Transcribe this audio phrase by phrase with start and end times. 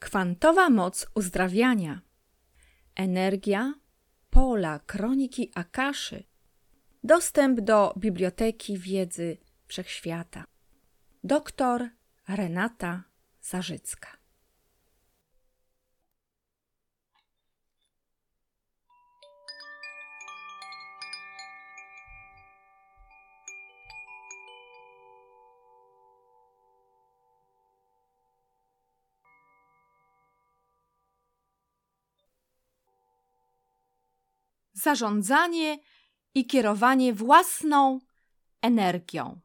[0.00, 2.00] Kwantowa moc uzdrawiania.
[2.94, 3.74] Energia
[4.30, 6.24] pola kroniki Akaszy.
[7.04, 9.36] Dostęp do biblioteki wiedzy
[9.66, 10.44] wszechświata.
[11.24, 11.88] Doktor
[12.28, 13.04] Renata
[13.40, 14.15] Zarzycka.
[34.86, 35.78] Zarządzanie
[36.34, 37.98] i kierowanie własną
[38.62, 39.40] energią.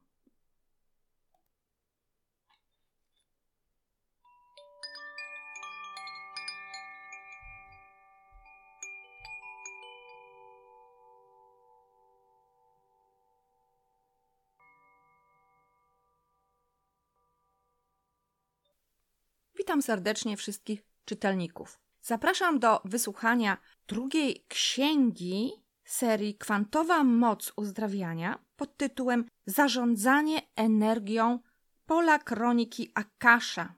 [19.56, 21.91] Witam serdecznie wszystkich czytelników.
[22.02, 23.58] Zapraszam do wysłuchania
[23.88, 25.52] drugiej księgi
[25.84, 31.40] serii Kwantowa moc uzdrawiania pod tytułem Zarządzanie energią
[31.86, 33.74] pola kroniki Akasza.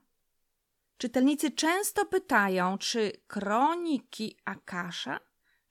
[0.98, 5.20] Czytelnicy często pytają, czy kroniki Akasza,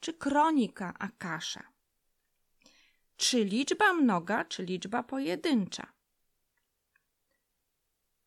[0.01, 1.63] czy kronika Akasza.
[3.17, 5.93] Czy liczba mnoga, czy liczba pojedyncza?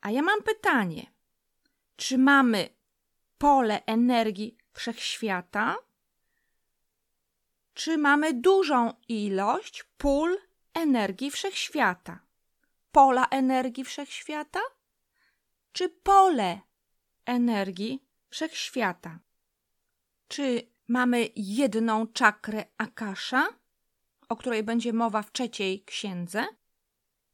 [0.02, 1.12] A ja mam pytanie.
[1.96, 2.75] Czy mamy
[3.38, 5.76] pole energii wszechświata,
[7.74, 10.38] czy mamy dużą ilość pól
[10.74, 12.20] energii wszechświata?
[12.92, 14.60] Pola energii wszechświata?
[15.72, 16.60] Czy pole
[17.26, 19.20] energii wszechświata?
[20.28, 23.48] Czy mamy jedną czakrę Akasza,
[24.30, 26.46] o której będzie mowa w trzeciej księdze?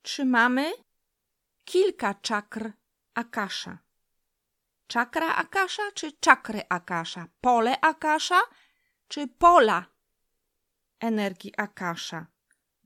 [0.02, 0.72] Czy mamy
[1.66, 2.72] kilka czakr
[3.14, 3.78] Akasza?
[4.92, 7.28] Czakra Akasza czy czakry Akasza?
[7.42, 8.42] Pole Akasza
[9.08, 9.86] czy pola
[11.00, 12.28] energii Akasza?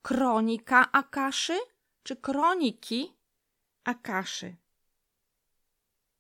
[0.02, 1.58] Kronika Akaszy
[2.04, 3.16] czy kroniki
[3.84, 4.56] Akaszy?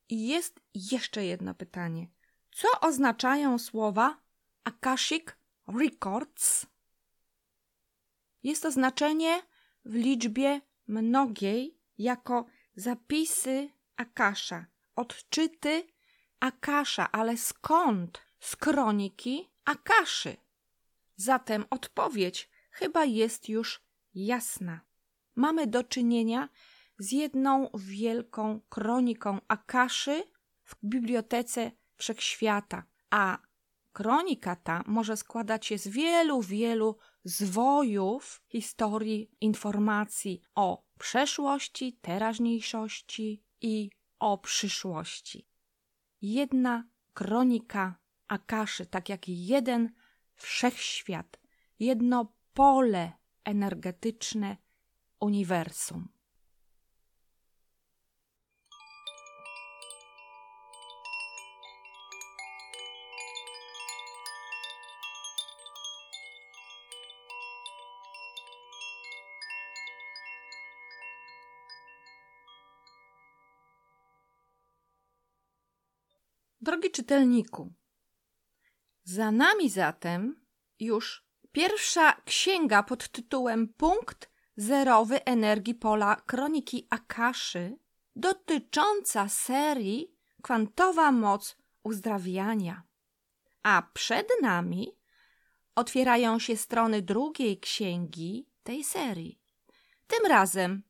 [0.09, 2.07] I jest jeszcze jedno pytanie.
[2.51, 4.17] Co oznaczają słowa
[4.63, 5.25] Akashic
[5.67, 6.65] Records?
[8.43, 9.41] Jest to znaczenie
[9.85, 12.45] w liczbie mnogiej jako
[12.75, 15.87] zapisy Akasza, odczyty
[16.39, 18.21] Akasza, ale skąd?
[18.39, 20.37] Z kroniki Akaszy.
[21.15, 23.81] Zatem odpowiedź chyba jest już
[24.13, 24.79] jasna.
[25.35, 26.49] Mamy do czynienia
[26.99, 30.23] z jedną wielką kroniką Akaszy
[30.63, 33.37] w bibliotece wszechświata, a
[33.93, 43.89] kronika ta może składać się z wielu, wielu zwojów historii, informacji o przeszłości, teraźniejszości i
[44.25, 45.47] o przyszłości.
[46.21, 47.95] Jedna kronika
[48.27, 49.93] Akaszy, tak jak jeden
[50.35, 51.39] wszechświat,
[51.79, 53.11] jedno pole
[53.43, 54.57] energetyczne
[55.19, 56.14] uniwersum.
[76.95, 77.73] Czytelniku,
[79.03, 80.45] za nami zatem
[80.79, 87.77] już pierwsza księga pod tytułem Punkt zerowy energii pola kroniki Akaszy,
[88.15, 92.83] dotycząca serii Kwantowa moc uzdrawiania.
[93.63, 94.97] A przed nami
[95.75, 99.39] otwierają się strony drugiej księgi tej serii.
[100.07, 100.83] Tym razem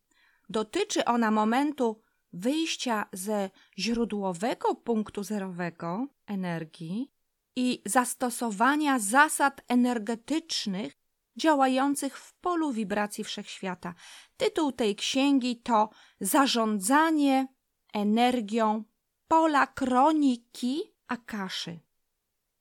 [0.50, 2.05] dotyczy ona momentu
[2.36, 7.12] wyjścia ze źródłowego punktu zerowego energii
[7.56, 10.98] i zastosowania zasad energetycznych
[11.38, 13.94] działających w polu wibracji wszechświata.
[14.38, 15.90] Tytuł tej księgi to
[16.20, 17.48] Zarządzanie
[17.94, 18.84] energią
[19.28, 21.80] pola kroniki Akaszy.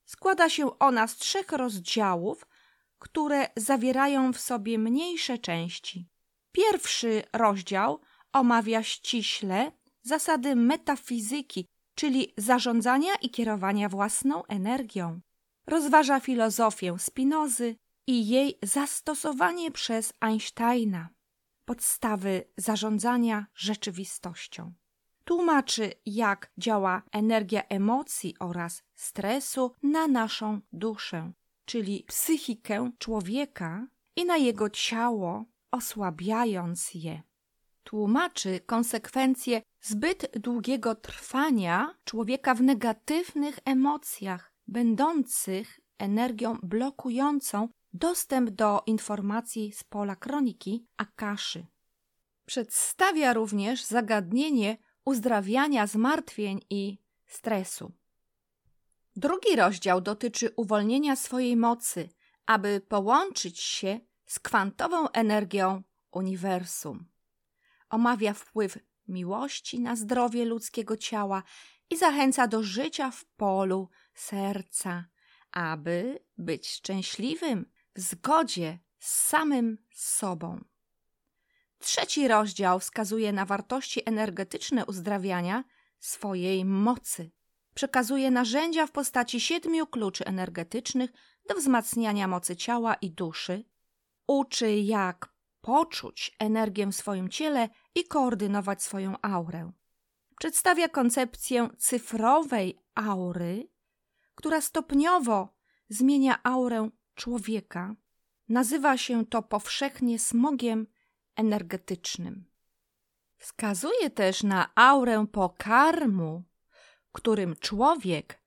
[0.05, 2.47] Składa się ona z trzech rozdziałów,
[2.99, 6.09] które zawierają w sobie mniejsze części.
[6.53, 8.01] Pierwszy rozdział
[8.35, 9.73] omawia ściśle
[10.03, 15.21] zasady metafizyki, czyli zarządzania i kierowania własną energią.
[15.67, 17.77] Rozważa filozofię Spinozy
[18.07, 21.09] i jej zastosowanie przez Einsteina,
[21.65, 24.73] podstawy zarządzania rzeczywistością.
[25.25, 31.33] Tłumaczy, jak działa energia emocji oraz stresu na naszą duszę,
[31.65, 33.87] czyli psychikę człowieka
[34.17, 37.23] i na jego ciało, osłabiając je.
[37.85, 49.73] Tłumaczy konsekwencje zbyt długiego trwania człowieka w negatywnych emocjach, będących energią blokującą dostęp do informacji
[49.73, 51.67] z pola kroniki Akaszy.
[52.47, 57.93] Przedstawia również zagadnienie uzdrawiania zmartwień i stresu.
[59.17, 62.09] Drugi rozdział dotyczy uwolnienia swojej mocy,
[62.47, 65.83] aby połączyć się z kwantową energią
[66.13, 67.14] uniwersum.
[67.95, 71.43] Omawia wpływ miłości na zdrowie ludzkiego ciała
[71.91, 75.05] i zachęca do życia w polu serca,
[75.53, 80.65] aby być szczęśliwym w zgodzie z samym sobą.
[81.79, 85.65] Trzeci rozdział wskazuje na wartości energetyczne uzdrawiania
[85.99, 87.31] swojej mocy.
[87.75, 91.11] Przekazuje narzędzia w postaci siedmiu kluczy energetycznych
[91.49, 93.65] do wzmacniania mocy ciała i duszy.
[94.27, 95.34] Uczy, jak
[95.65, 99.73] poczuć energię w swoim ciele i koordynować swoją aurę.
[100.39, 103.69] Przedstawia koncepcję cyfrowej aury,
[104.35, 105.49] która stopniowo
[105.89, 107.95] zmienia aurę człowieka.
[108.49, 110.87] Nazywa się to powszechnie smogiem
[111.37, 112.45] energetycznym.
[113.37, 116.43] Wskazuje też na aurę pokarmu,
[117.13, 118.43] którym człowiek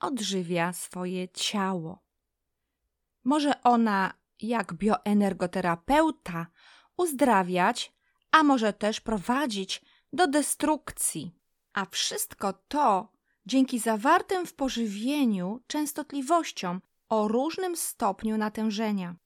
[0.00, 2.04] odżywia swoje ciało.
[3.24, 6.46] Może ona, jak bioenergoterapeuta,
[7.00, 7.92] uzdrawiać,
[8.30, 9.82] a może też prowadzić
[10.12, 11.34] do destrukcji.
[11.72, 13.12] A wszystko to
[13.46, 19.16] dzięki zawartym w pożywieniu częstotliwościom o różnym stopniu natężenia.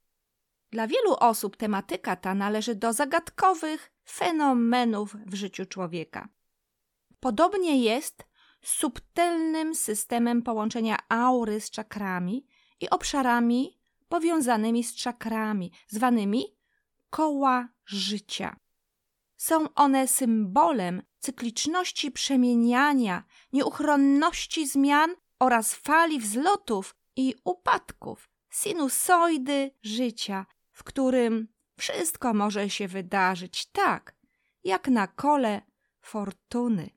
[0.71, 6.29] Dla wielu osób tematyka ta należy do zagadkowych fenomenów w życiu człowieka.
[7.21, 8.25] Podobnie jest
[8.63, 12.47] z subtelnym systemem połączenia aury z czakrami
[12.81, 13.79] i obszarami
[14.09, 16.54] powiązanymi z czakrami, zwanymi
[17.15, 18.57] koła życia.
[19.37, 30.85] Są one symbolem cykliczności przemieniania, nieuchronności zmian oraz fali wzlotów i upadków, sinusoidy życia, w
[30.85, 34.15] którym wszystko może się wydarzyć tak,
[34.65, 35.63] jak na kole
[36.01, 36.91] fortuny.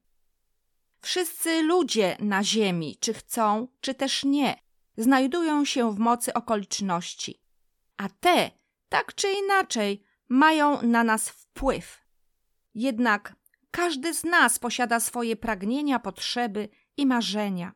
[1.02, 4.56] Wszyscy ludzie na Ziemi, czy chcą, czy też nie,
[4.98, 7.42] znajdują się w mocy okoliczności,
[7.98, 8.52] a te,
[8.90, 12.01] tak czy inaczej, mają na nas wpływ.
[12.74, 13.35] Jednak
[13.71, 17.74] każdy z nas posiada swoje pragnienia, potrzeby i marzenia.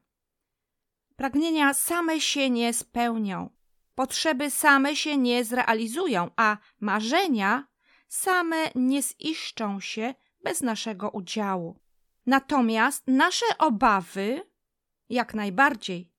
[1.15, 3.49] Pragnienia same się nie spełnią,
[3.95, 7.67] potrzeby same się nie zrealizują, a marzenia
[8.07, 10.13] same nie ziszczą się
[10.43, 11.79] bez naszego udziału.
[12.25, 14.41] Natomiast nasze obawy,
[15.09, 16.11] jak najbardziej,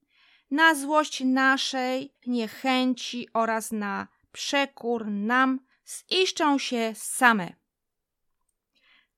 [0.50, 5.60] na złość naszej niechęci oraz na przekór nam
[6.10, 7.52] ziszczą się same.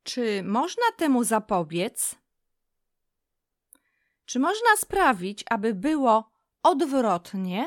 [0.02, 2.14] Czy można temu zapobiec?
[4.24, 6.30] Czy można sprawić, aby było
[6.62, 7.66] odwrotnie?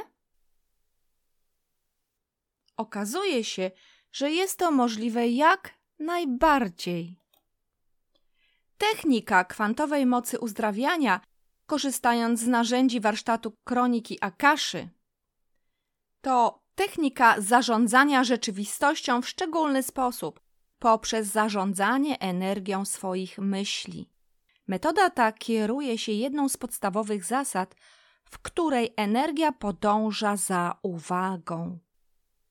[2.77, 3.71] Okazuje się,
[4.11, 7.19] że jest to możliwe jak najbardziej.
[8.77, 11.21] Technika kwantowej mocy uzdrawiania,
[11.65, 14.89] korzystając z narzędzi warsztatu kroniki Akaszy,
[16.21, 20.39] to technika zarządzania rzeczywistością w szczególny sposób,
[20.79, 24.09] poprzez zarządzanie energią swoich myśli.
[24.67, 27.75] Metoda ta kieruje się jedną z podstawowych zasad,
[28.25, 31.79] w której energia podąża za uwagą.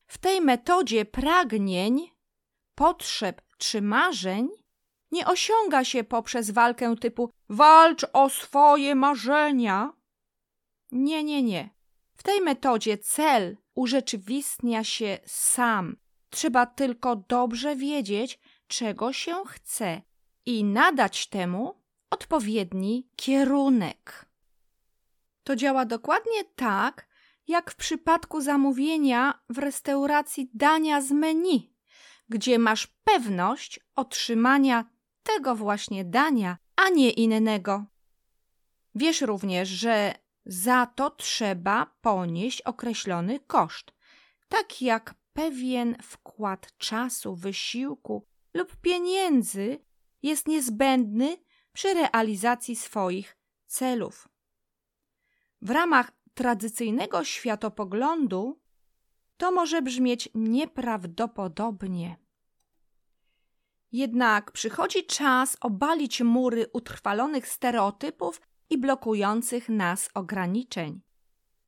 [0.07, 2.11] W tej metodzie pragnień,
[2.75, 4.49] potrzeb czy marzeń
[5.11, 9.93] nie osiąga się poprzez walkę typu walcz o swoje marzenia.
[10.91, 11.69] Nie, nie, nie.
[12.15, 15.97] W tej metodzie cel urzeczywistnia się sam.
[16.29, 20.01] Trzeba tylko dobrze wiedzieć, czego się chce
[20.45, 24.25] i nadać temu odpowiedni kierunek.
[25.43, 27.07] To działa dokładnie tak,
[27.47, 31.73] jak w przypadku zamówienia w restauracji dania z menu,
[32.29, 34.85] gdzie masz pewność otrzymania
[35.23, 37.85] tego właśnie dania, a nie innego.
[38.95, 40.13] Wiesz również, że
[40.47, 43.91] za to trzeba ponieść określony koszt,
[44.49, 49.79] tak jak pewien wkład czasu, wysiłku lub pieniędzy
[50.23, 51.37] jest niezbędny
[51.73, 54.27] przy realizacji swoich celów.
[55.61, 58.61] W ramach tradycyjnego światopoglądu
[59.37, 62.17] to może brzmieć nieprawdopodobnie.
[63.91, 71.01] Jednak przychodzi czas obalić mury utrwalonych stereotypów i blokujących nas ograniczeń.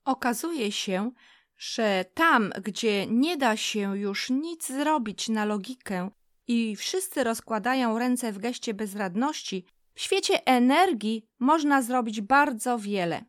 [0.05, 1.11] Okazuje się,
[1.57, 6.09] że tam, gdzie nie da się już nic zrobić na logikę
[6.47, 13.25] i wszyscy rozkładają ręce w geście bezradności, w świecie energii można zrobić bardzo wiele.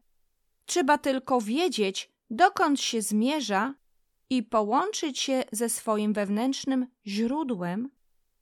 [0.67, 3.75] Trzeba tylko wiedzieć, dokąd się zmierza
[4.31, 7.91] i połączyć się ze swoim wewnętrznym źródłem,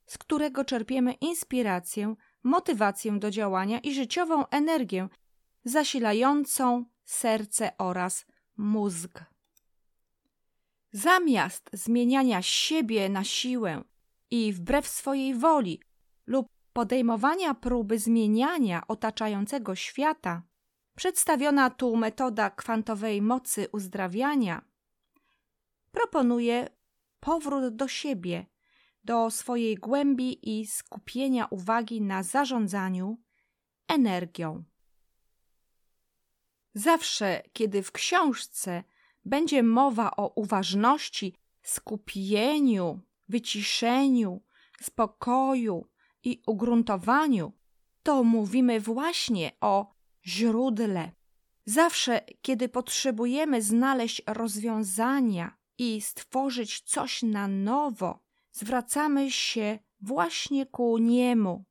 [0.05, 5.09] z którego czerpiemy inspirację, motywację do działania i życiową energię
[5.63, 8.25] zasilającą serce oraz
[8.57, 9.23] mózg.
[10.91, 13.83] Zamiast zmieniania siebie na siłę
[14.31, 15.81] i wbrew swojej woli
[16.27, 20.43] lub podejmowania próby zmieniania otaczającego świata,
[20.95, 24.69] przedstawiona tu metoda kwantowej mocy uzdrawiania
[25.91, 26.69] proponuje
[27.19, 28.45] powrót do siebie,
[29.03, 33.17] do swojej głębi i skupienia uwagi na zarządzaniu
[33.87, 34.63] energią.
[36.73, 38.83] Zawsze, kiedy w książce
[39.25, 44.41] będzie mowa o uważności, skupieniu, wyciszeniu,
[44.81, 45.85] spokoju
[46.23, 47.53] i ugruntowaniu,
[48.03, 49.93] to mówimy właśnie o
[50.25, 51.11] źródle.
[51.65, 58.28] Zawsze, kiedy potrzebujemy znaleźć rozwiązania i stworzyć coś na nowo,
[58.59, 61.65] zwracamy się właśnie ku niemu.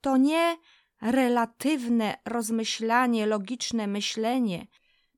[0.00, 0.56] To nie
[1.00, 4.66] relatywne rozmyślanie, logiczne myślenie,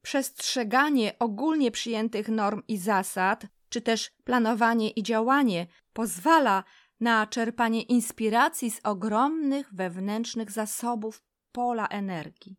[0.03, 6.65] przestrzeganie ogólnie przyjętych norm i zasad, czy też planowanie i działanie pozwala
[7.01, 11.23] na czerpanie inspiracji z ogromnych wewnętrznych zasobów
[11.53, 12.57] pola energii.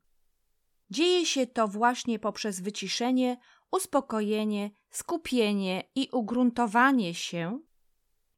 [0.90, 3.38] Dzieje się to właśnie poprzez wyciszenie,
[3.72, 7.60] uspokojenie, skupienie i ugruntowanie się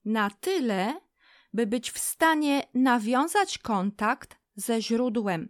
[0.05, 1.01] na tyle,
[1.53, 5.50] by być w stanie nawiązać kontakt ze źródłem.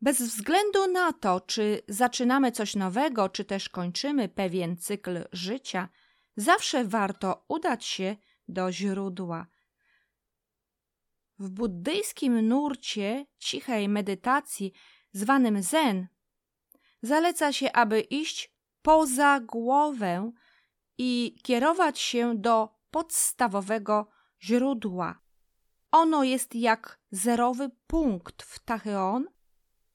[0.00, 5.88] Bez względu na to, czy zaczynamy coś nowego, czy też kończymy pewien cykl życia,
[6.36, 8.16] zawsze warto udać się
[8.48, 9.46] do źródła.
[11.38, 14.72] W buddyjskim nurcie cichej medytacji,
[15.12, 16.08] zwanym zen,
[17.02, 20.32] zaleca się, aby iść poza głowę
[20.98, 24.08] i kierować się do podstawowego
[24.42, 25.20] źródła.
[25.90, 29.26] Ono jest jak zerowy punkt w Tacheon,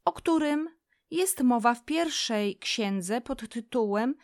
[0.06, 0.70] o którym
[1.12, 4.16] jest mowa w pierwszej księdze pod tytułem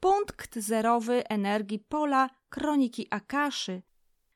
[0.00, 3.82] Punkt zerowy energii pola Kroniki Akaszy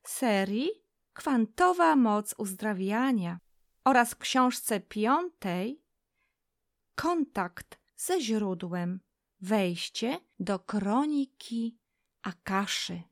[0.06, 0.70] serii
[1.12, 3.38] Kwantowa moc uzdrawiania
[3.84, 5.82] oraz w książce piątej
[6.94, 9.00] Kontakt ze źródłem
[9.40, 11.78] Wejście do Kroniki
[12.22, 13.02] Akaszy.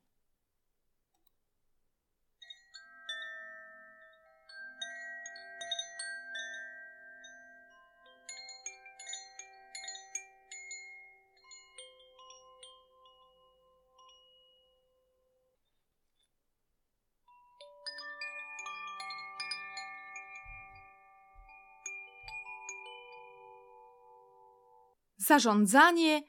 [25.25, 26.23] Zarządzanie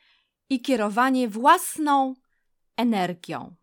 [0.49, 2.15] i kierowanie własną
[2.77, 3.55] energią.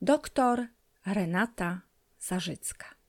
[0.00, 0.66] Doktor
[1.06, 1.80] Renata
[2.18, 3.01] Zarzycka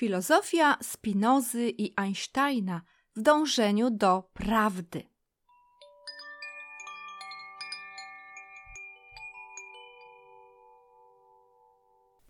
[0.00, 2.82] Filozofia Spinozy i Einsteina
[3.16, 5.02] w dążeniu do prawdy.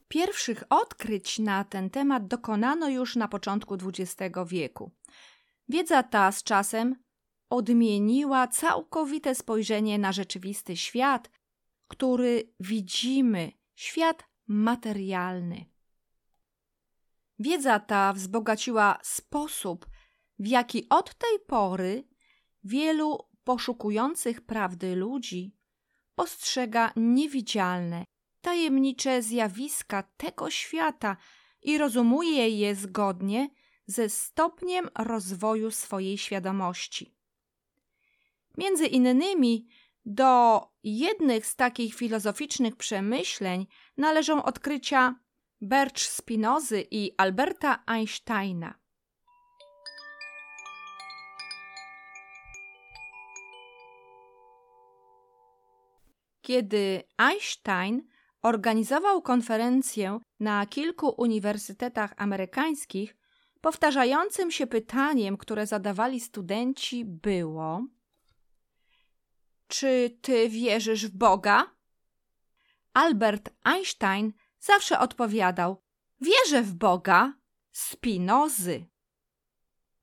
[0.08, 4.90] Pierwszych odkryć na ten temat dokonano już na początku XX wieku.
[5.68, 6.96] Wiedza ta z czasem
[7.50, 11.30] odmieniła całkowite spojrzenie na rzeczywisty świat,
[11.88, 15.69] który widzimy, świat materialny.
[17.40, 19.86] Wiedza ta wzbogaciła sposób,
[20.38, 22.08] w jaki od tej pory
[22.64, 25.56] wielu poszukujących prawdy ludzi
[26.14, 28.04] postrzega niewidzialne,
[28.40, 31.16] tajemnicze zjawiska tego świata
[31.62, 33.48] i rozumuje je zgodnie
[33.86, 37.14] ze stopniem rozwoju swojej świadomości.
[38.58, 39.68] Między innymi
[40.04, 43.66] do jednych z takich filozoficznych przemyśleń
[43.96, 45.14] należą odkrycia
[45.62, 48.74] Bercz Spinozy i Alberta Einsteina.
[56.42, 58.08] Kiedy Einstein
[58.42, 63.16] organizował konferencję na kilku uniwersytetach amerykańskich,
[63.60, 67.86] powtarzającym się pytaniem, które zadawali studenci, było:
[69.68, 71.76] czy ty wierzysz w Boga?
[72.94, 75.82] Albert Einstein zawsze odpowiadał:
[76.20, 77.34] Wierzę w Boga,
[77.72, 78.86] Spinozy.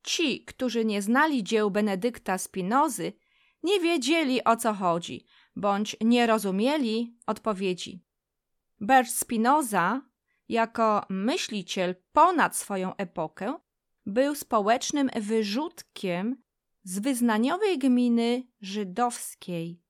[0.04, 3.14] Ci, którzy nie znali dzieł Benedykta Spinozy,
[3.64, 8.04] nie wiedzieli o co chodzi, bądź nie rozumieli odpowiedzi.
[8.80, 10.02] Bert Spinoza,
[10.50, 13.60] jako myśliciel ponad swoją epokę,
[14.06, 16.44] był społecznym wyrzutkiem
[16.84, 19.82] z wyznaniowej gminy żydowskiej,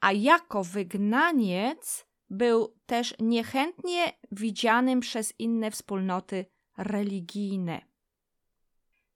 [0.00, 6.46] a jako wygnaniec był też niechętnie widzianym przez inne wspólnoty
[6.76, 7.80] religijne.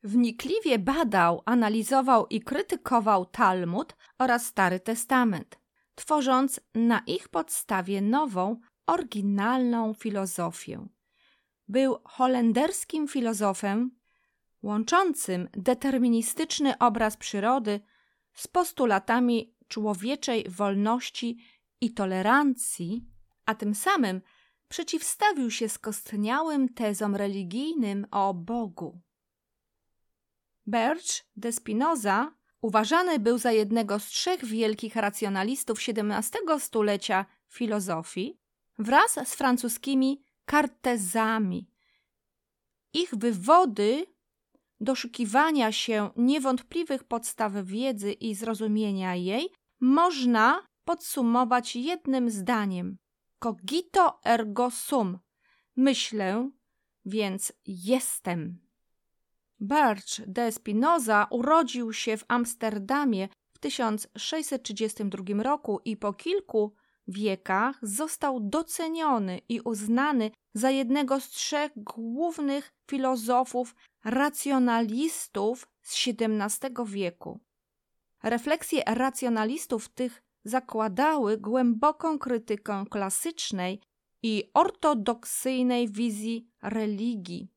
[0.02, 5.58] Wnikliwie badał, analizował i krytykował Talmud oraz Stary Testament,
[5.94, 10.86] tworząc na ich podstawie nową, oryginalną filozofię.
[11.68, 13.90] Był holenderskim filozofem
[14.62, 17.80] łączącym deterministyczny obraz przyrody
[18.34, 21.38] z postulatami człowieczej wolności
[21.80, 23.04] i tolerancji,
[23.46, 24.20] a tym samym
[24.68, 29.00] przeciwstawił się skostniałym tezom religijnym o Bogu.
[30.66, 38.38] Birch de Spinoza uważany był za jednego z trzech wielkich racjonalistów XVII stulecia filozofii
[38.78, 41.70] wraz z francuskimi kartezami.
[42.92, 44.06] Ich wywody
[44.80, 49.50] doszukiwania się niewątpliwych podstaw wiedzy i zrozumienia jej
[49.80, 52.98] można podsumować jednym zdaniem:
[53.40, 55.18] cogito ergo sum.
[55.76, 56.50] Myślę,
[57.04, 58.58] więc jestem.
[59.60, 66.74] Bartsch de Spinoza urodził się w Amsterdamie w 1632 roku i po kilku
[67.08, 77.40] wiekach został doceniony i uznany za jednego z trzech głównych filozofów racjonalistów z XVII wieku.
[78.22, 83.80] Refleksje racjonalistów tych zakładały głęboką krytykę klasycznej
[84.22, 87.48] i ortodoksyjnej wizji religii.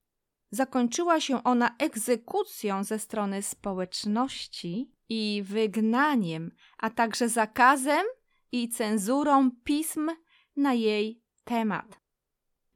[0.52, 8.06] Zakończyła się ona egzekucją ze strony społeczności i wygnaniem, a także zakazem
[8.52, 10.10] i cenzurą pism
[10.56, 12.00] na jej temat.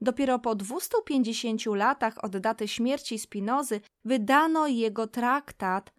[0.01, 5.93] Dopiero po 250 latach od daty śmierci Spinozy wydano jego traktat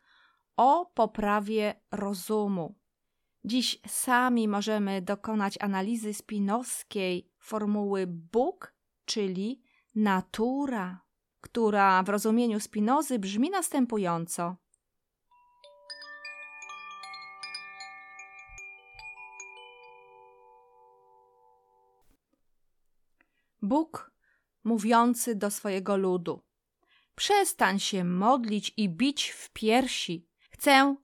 [0.57, 2.82] o poprawie rozumu.
[3.45, 8.75] Dziś sami możemy dokonać analizy spinowskiej formuły Bóg,
[9.05, 9.63] czyli
[9.95, 11.01] natura,
[11.41, 14.57] która w rozumieniu Spinozy brzmi następująco.
[23.63, 24.13] Bóg
[24.65, 26.43] mówiący do swojego ludu:
[27.15, 30.29] Przestań się modlić i bić w piersi.
[30.51, 30.97] Chcę,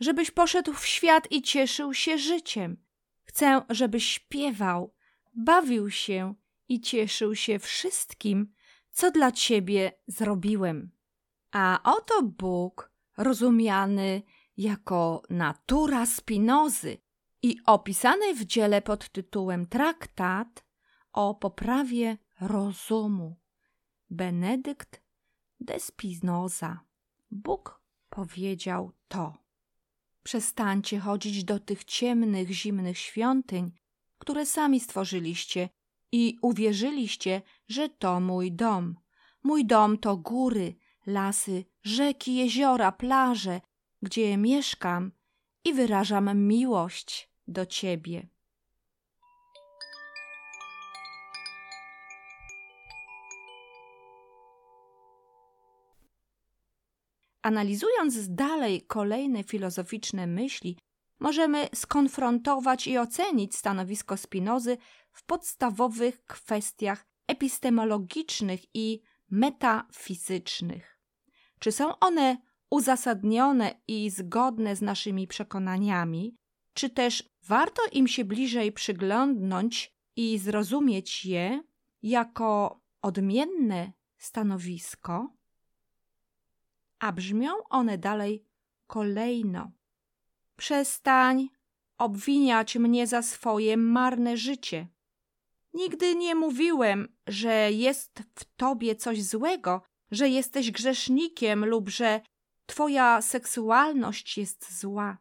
[0.00, 2.76] żebyś poszedł w świat i cieszył się życiem.
[3.22, 4.94] Chcę, żebyś śpiewał,
[5.34, 6.34] bawił się
[6.68, 8.52] i cieszył się wszystkim,
[8.90, 10.90] co dla ciebie zrobiłem.
[11.52, 14.22] A oto Bóg, rozumiany
[14.56, 16.98] jako natura Spinozy
[17.42, 20.64] i opisany w dziele pod tytułem Traktat
[21.12, 23.36] o poprawie rozumu.
[24.10, 25.02] Benedykt
[25.60, 26.80] de Spinoza.
[27.30, 29.45] Bóg powiedział to.
[30.26, 33.72] Przestańcie chodzić do tych ciemnych, zimnych świątyń,
[34.18, 35.68] które sami stworzyliście
[36.12, 38.96] i uwierzyliście, że to mój dom.
[39.42, 40.74] Mój dom to góry,
[41.06, 43.60] lasy, rzeki, jeziora, plaże,
[44.02, 45.12] gdzie mieszkam
[45.64, 48.28] i wyrażam miłość do ciebie.
[57.46, 60.78] Analizując dalej kolejne filozoficzne myśli,
[61.20, 64.76] możemy skonfrontować i ocenić stanowisko Spinozy
[65.12, 71.00] w podstawowych kwestiach epistemologicznych i metafizycznych.
[71.58, 72.36] Czy są one
[72.70, 76.36] uzasadnione i zgodne z naszymi przekonaniami,
[76.72, 81.62] czy też warto im się bliżej przyglądnąć i zrozumieć je
[82.02, 85.35] jako odmienne stanowisko?
[86.98, 88.44] A brzmią one dalej
[88.86, 89.70] kolejno.
[90.56, 91.48] Przestań
[91.98, 94.88] obwiniać mnie za swoje marne życie.
[95.74, 102.20] Nigdy nie mówiłem, że jest w tobie coś złego, że jesteś grzesznikiem lub że
[102.66, 105.18] twoja seksualność jest zła.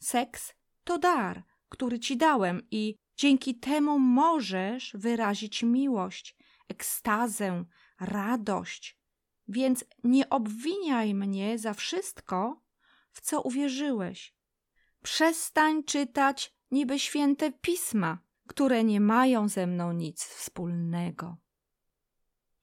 [0.00, 0.54] Seks
[0.84, 6.36] to dar, który ci dałem i dzięki temu możesz wyrazić miłość,
[6.68, 7.64] ekstazę,
[8.00, 8.95] radość,
[9.48, 12.62] więc nie obwiniaj mnie za wszystko,
[13.12, 14.34] w co uwierzyłeś.
[15.02, 21.36] Przestań czytać niby święte pisma, które nie mają ze mną nic wspólnego.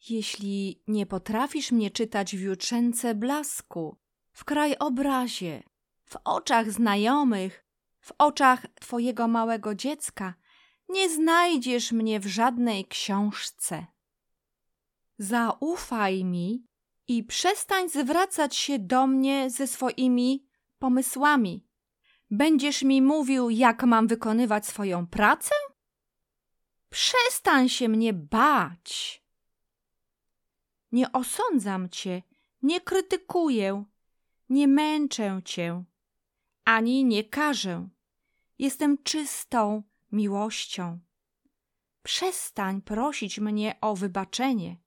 [0.09, 3.97] Jeśli nie potrafisz mnie czytać w jutrzence blasku,
[4.31, 5.63] w krajobrazie,
[6.05, 7.65] w oczach znajomych,
[7.99, 10.33] w oczach twojego małego dziecka,
[10.89, 13.85] nie znajdziesz mnie w żadnej książce.
[15.17, 16.67] Zaufaj mi
[17.07, 20.45] i przestań zwracać się do mnie ze swoimi
[20.79, 21.65] pomysłami.
[22.31, 25.55] Będziesz mi mówił, jak mam wykonywać swoją pracę?
[26.89, 29.23] Przestań się mnie bać.
[30.91, 32.21] Nie osądzam cię,
[32.61, 33.83] nie krytykuję,
[34.49, 35.83] nie męczę cię,
[36.65, 37.89] ani nie karzę.
[38.59, 40.99] Jestem czystą miłością.
[42.03, 44.82] Przestań prosić mnie o wybaczenie.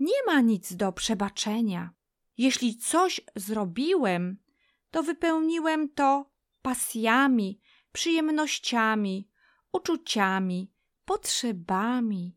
[0.00, 1.90] Nie ma nic do przebaczenia.
[2.38, 4.36] Jeśli coś zrobiłem,
[4.90, 6.30] to wypełniłem to
[6.62, 7.60] pasjami,
[7.92, 9.28] przyjemnościami,
[9.72, 10.72] uczuciami,
[11.04, 12.36] potrzebami,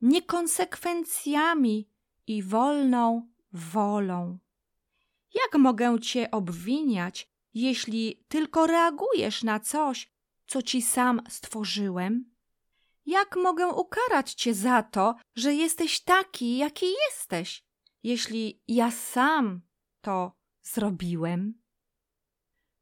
[0.00, 1.88] niekonsekwencjami
[2.26, 4.38] i wolną wolą.
[5.34, 10.12] Jak mogę cię obwiniać, jeśli tylko reagujesz na coś,
[10.46, 12.37] co ci sam stworzyłem?
[13.08, 17.64] Jak mogę ukarać cię za to, że jesteś taki, jaki jesteś,
[18.02, 19.60] jeśli ja sam
[20.00, 21.62] to zrobiłem?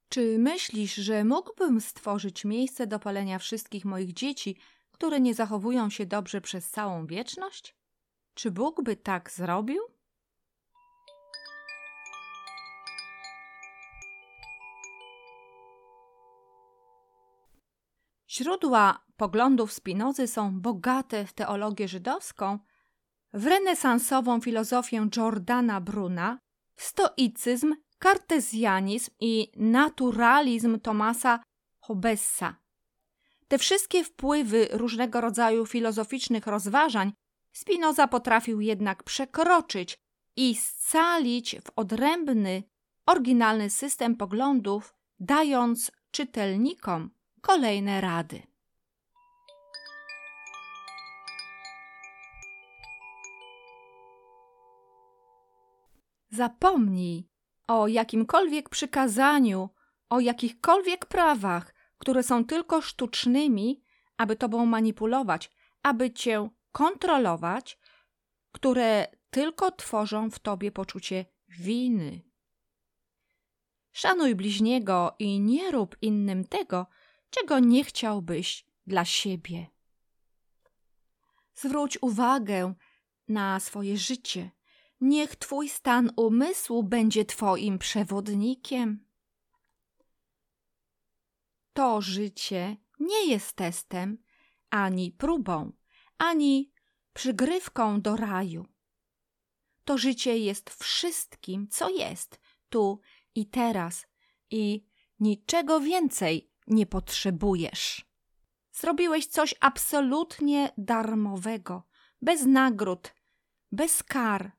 [0.08, 4.56] Czy myślisz, że mógłbym stworzyć miejsce do palenia wszystkich moich dzieci,
[4.92, 7.76] które nie zachowują się dobrze przez całą wieczność?
[8.34, 9.82] Czy Bóg by tak zrobił?
[18.28, 22.58] Źródła poglądów Spinozy są bogate w teologię żydowską,
[23.32, 26.38] w renesansową filozofię Jordana Bruna,
[26.74, 31.40] w stoicyzm, kartezjanizm i naturalizm Tomasa
[31.80, 32.56] Hobbesa.
[33.48, 37.12] Te wszystkie wpływy różnego rodzaju filozoficznych rozważań
[37.52, 39.98] Spinoza potrafił jednak przekroczyć
[40.36, 42.62] i scalić w odrębny,
[43.06, 48.42] oryginalny system poglądów, dając czytelnikom kolejne rady.
[56.30, 57.28] Zapomnij
[57.66, 59.68] o jakimkolwiek przykazaniu,
[60.08, 63.82] o jakichkolwiek prawach, które są tylko sztucznymi,
[64.16, 65.50] aby tobą manipulować,
[65.82, 67.78] aby cię kontrolować,
[68.52, 72.22] które tylko tworzą w tobie poczucie winy.
[73.92, 76.86] Szanuj bliźniego i nie rób innym tego,
[77.30, 79.66] czego nie chciałbyś dla siebie.
[81.54, 82.74] Zwróć uwagę
[83.28, 84.50] na swoje życie.
[85.00, 89.06] Niech Twój stan umysłu będzie Twoim przewodnikiem.
[91.72, 94.18] To życie nie jest testem,
[94.70, 95.72] ani próbą,
[96.18, 96.72] ani
[97.12, 98.66] przygrywką do raju.
[99.84, 103.00] To życie jest wszystkim, co jest tu
[103.34, 104.06] i teraz,
[104.50, 104.86] i
[105.20, 108.06] niczego więcej nie potrzebujesz.
[108.72, 111.82] Zrobiłeś coś absolutnie darmowego,
[112.22, 113.14] bez nagród,
[113.72, 114.55] bez kar.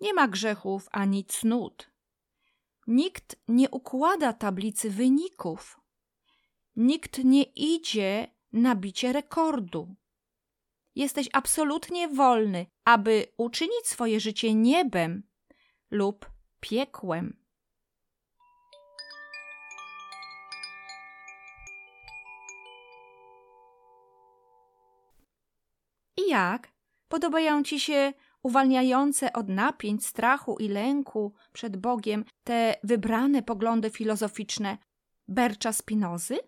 [0.00, 1.90] Nie ma grzechów ani cnót.
[2.86, 5.80] Nikt nie układa tablicy wyników.
[6.76, 9.94] Nikt nie idzie na bicie rekordu.
[10.94, 15.22] Jesteś absolutnie wolny, aby uczynić swoje życie niebem
[15.90, 16.30] lub
[16.60, 17.46] piekłem.
[26.16, 26.72] I jak?
[27.08, 28.12] Podobają ci się
[28.46, 34.78] uwalniające od napięć, strachu i lęku przed Bogiem te wybrane poglądy filozoficzne
[35.28, 36.38] Bercza Spinozy?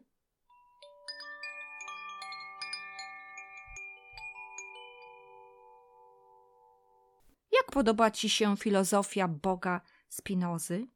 [7.52, 10.86] Jak podoba ci się filozofia Boga Spinozy?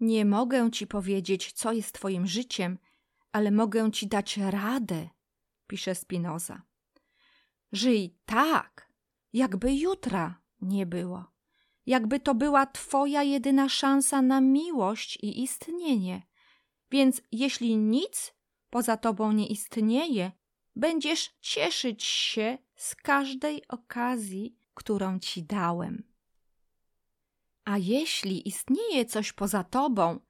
[0.00, 2.78] Nie mogę ci powiedzieć, co jest twoim życiem,
[3.32, 5.08] ale mogę ci dać radę,
[5.66, 6.62] pisze Spinoza.
[7.72, 8.92] Żyj tak,
[9.32, 11.24] jakby jutra nie było,
[11.86, 16.22] jakby to była twoja jedyna szansa na miłość i istnienie.
[16.90, 18.34] Więc jeśli nic
[18.70, 20.32] poza tobą nie istnieje,
[20.76, 26.10] będziesz cieszyć się z każdej okazji, którą ci dałem.
[27.64, 30.20] A jeśli istnieje coś poza tobą,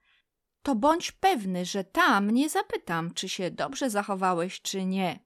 [0.63, 5.21] to bądź pewny, że tam nie zapytam, czy się dobrze zachowałeś, czy nie.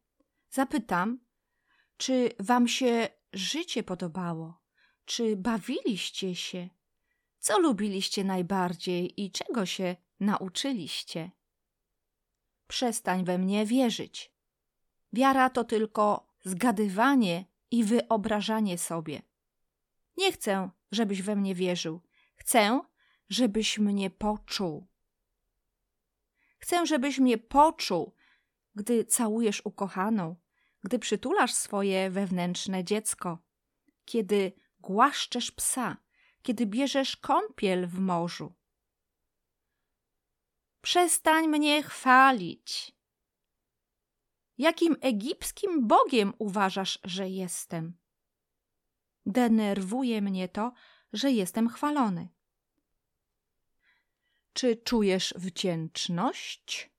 [0.50, 1.18] Zapytam,
[1.96, 4.60] czy wam się życie podobało,
[5.04, 6.68] Czy bawiliście się?
[7.38, 11.30] Co lubiliście najbardziej i czego się nauczyliście?
[12.66, 14.32] Przestań we mnie wierzyć.
[15.12, 19.22] Wiara to tylko zgadywanie i wyobrażanie sobie.
[20.16, 22.00] Nie chcę, żebyś we mnie wierzył.
[22.34, 22.80] Chcę,
[23.28, 24.86] żebyś mnie poczuł.
[26.64, 28.14] Chcę, żebyś mnie poczuł,
[28.74, 30.36] gdy całujesz ukochaną,
[30.84, 33.38] gdy przytulasz swoje wewnętrzne dziecko,
[34.04, 35.96] kiedy głaszczesz psa,
[36.42, 38.54] kiedy bierzesz kąpiel w morzu.
[40.80, 42.96] Przestań mnie chwalić.
[44.58, 47.98] Jakim egipskim bogiem uważasz, że jestem?
[49.26, 50.72] Denerwuje mnie to,
[51.12, 52.33] że jestem chwalony.
[54.54, 56.90] Czy czujesz wdzięczność?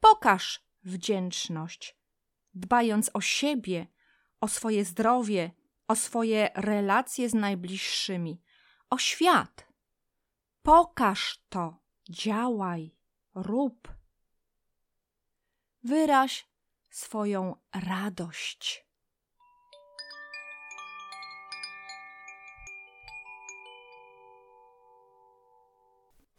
[0.00, 1.96] Pokaż wdzięczność,
[2.54, 3.86] dbając o siebie,
[4.40, 5.50] o swoje zdrowie,
[5.88, 8.42] o swoje relacje z najbliższymi,
[8.90, 9.66] o świat.
[10.62, 12.96] Pokaż to, działaj,
[13.34, 13.94] rób.
[15.82, 16.48] Wyraź
[16.90, 18.81] swoją radość.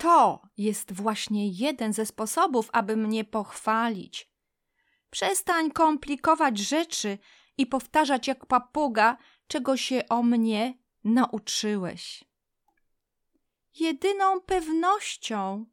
[0.03, 4.31] To jest właśnie jeden ze sposobów, aby mnie pochwalić.
[5.09, 7.17] Przestań komplikować rzeczy
[7.57, 12.23] i powtarzać jak papuga, czego się o mnie nauczyłeś.
[13.79, 15.65] Jedyną pewnością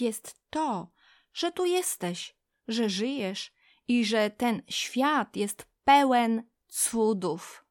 [0.00, 0.92] jest to,
[1.32, 2.36] że tu jesteś,
[2.68, 3.52] że żyjesz
[3.88, 7.64] i że ten świat jest pełen cudów.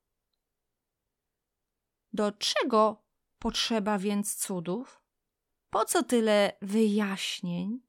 [2.14, 3.04] Do czego
[3.40, 4.99] potrzeba więc cudów?
[5.70, 7.80] Po co tyle wyjaśnień?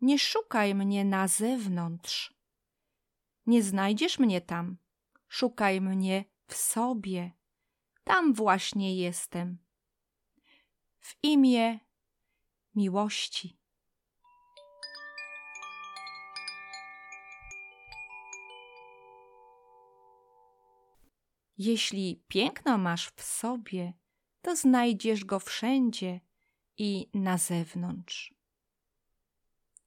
[0.00, 2.34] Nie szukaj mnie na zewnątrz.
[3.46, 4.76] Nie znajdziesz mnie tam.
[5.28, 7.32] Szukaj mnie w sobie.
[8.04, 9.58] Tam właśnie jestem.
[11.00, 11.80] W imię
[12.74, 13.58] miłości.
[21.58, 23.92] Jeśli piękno masz w sobie,
[24.42, 26.20] to znajdziesz go wszędzie
[26.78, 28.34] i na zewnątrz.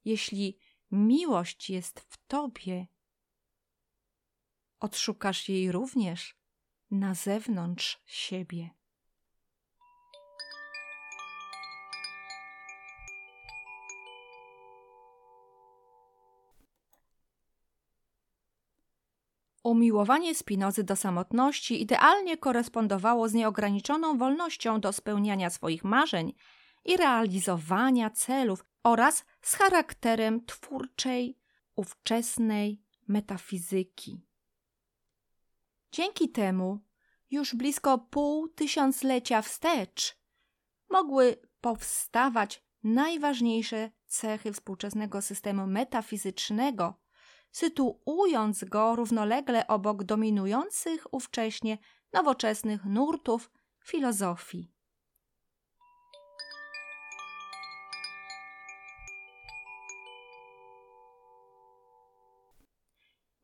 [0.04, 0.58] Jeśli
[0.90, 2.86] miłość jest w tobie,
[4.80, 6.36] odszukasz jej również
[6.90, 8.70] na zewnątrz siebie.
[19.66, 26.32] Umiłowanie Spinozy do samotności idealnie korespondowało z nieograniczoną wolnością do spełniania swoich marzeń
[26.84, 31.38] i realizowania celów oraz z charakterem twórczej,
[31.76, 34.20] ówczesnej metafizyki.
[35.92, 36.80] Dzięki temu
[37.30, 40.18] już blisko pół tysiąclecia wstecz
[40.90, 47.05] mogły powstawać najważniejsze cechy współczesnego systemu metafizycznego,
[47.56, 51.78] sytuując go równolegle obok dominujących ówcześnie
[52.12, 53.50] nowoczesnych nurtów
[53.84, 54.72] filozofii.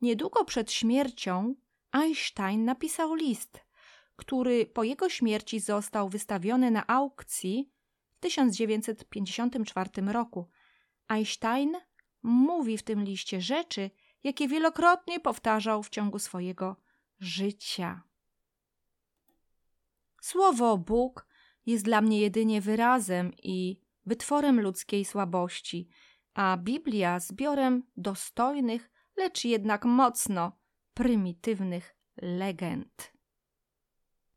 [0.01, 1.55] Niedługo przed śmiercią
[1.91, 3.59] Einstein napisał list,
[4.15, 7.71] który po jego śmierci został wystawiony na aukcji
[8.11, 10.49] w 1954 roku.
[11.07, 11.77] Einstein
[12.23, 13.91] mówi w tym liście rzeczy,
[14.23, 16.75] jakie wielokrotnie powtarzał w ciągu swojego
[17.19, 18.03] życia.
[20.21, 21.27] Słowo Bóg
[21.65, 25.89] jest dla mnie jedynie wyrazem i wytworem ludzkiej słabości,
[26.33, 30.51] a Biblia zbiorem dostojnych, lecz jednak mocno
[30.93, 33.13] prymitywnych legend.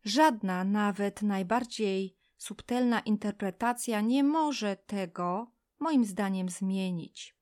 [0.05, 7.36] Żadna, nawet najbardziej subtelna interpretacja nie może tego, moim zdaniem, zmienić.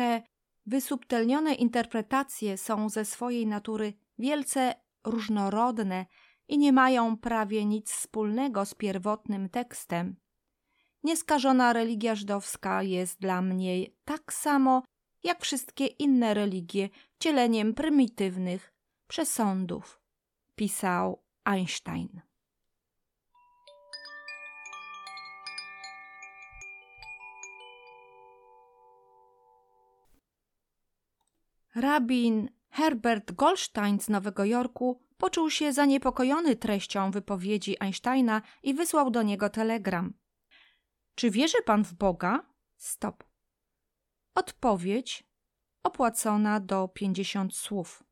[0.00, 0.22] Te
[0.66, 6.06] wysubtelnione interpretacje są ze swojej natury wielce różnorodne
[6.48, 10.16] i nie mają prawie nic wspólnego z pierwotnym tekstem.
[11.02, 14.82] Nieskażona religia żydowska jest dla mnie tak samo
[15.22, 18.72] jak wszystkie inne religie wcieleniem prymitywnych
[19.06, 20.00] przesądów,
[20.54, 22.20] pisał Einstein.
[31.74, 39.22] Rabin Herbert Goldstein z Nowego Jorku poczuł się zaniepokojony treścią wypowiedzi Einsteina i wysłał do
[39.22, 40.14] niego telegram.
[41.14, 42.46] Czy wierzy pan w Boga?
[42.76, 43.24] Stop.
[44.34, 45.24] Odpowiedź
[45.82, 48.04] opłacona do 50 słów.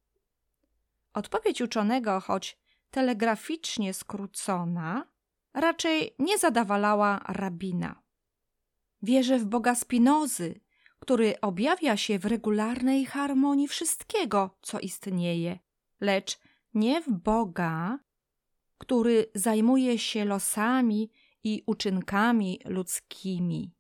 [1.13, 2.59] Odpowiedź uczonego, choć
[2.91, 5.07] telegraficznie skrócona,
[5.55, 8.03] raczej nie zadawalała rabina.
[9.03, 10.61] Wierzę w Boga Spinozy,
[10.99, 15.59] który objawia się w regularnej harmonii wszystkiego, co istnieje,
[16.01, 16.39] lecz
[16.75, 17.99] nie w Boga,
[18.79, 21.11] który zajmuje się losami
[21.45, 23.75] i uczynkami ludzkimi.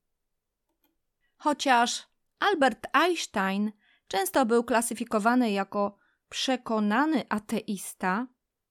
[1.36, 3.72] Chociaż Albert Einstein
[4.08, 8.26] często był klasyfikowany jako przekonany ateista,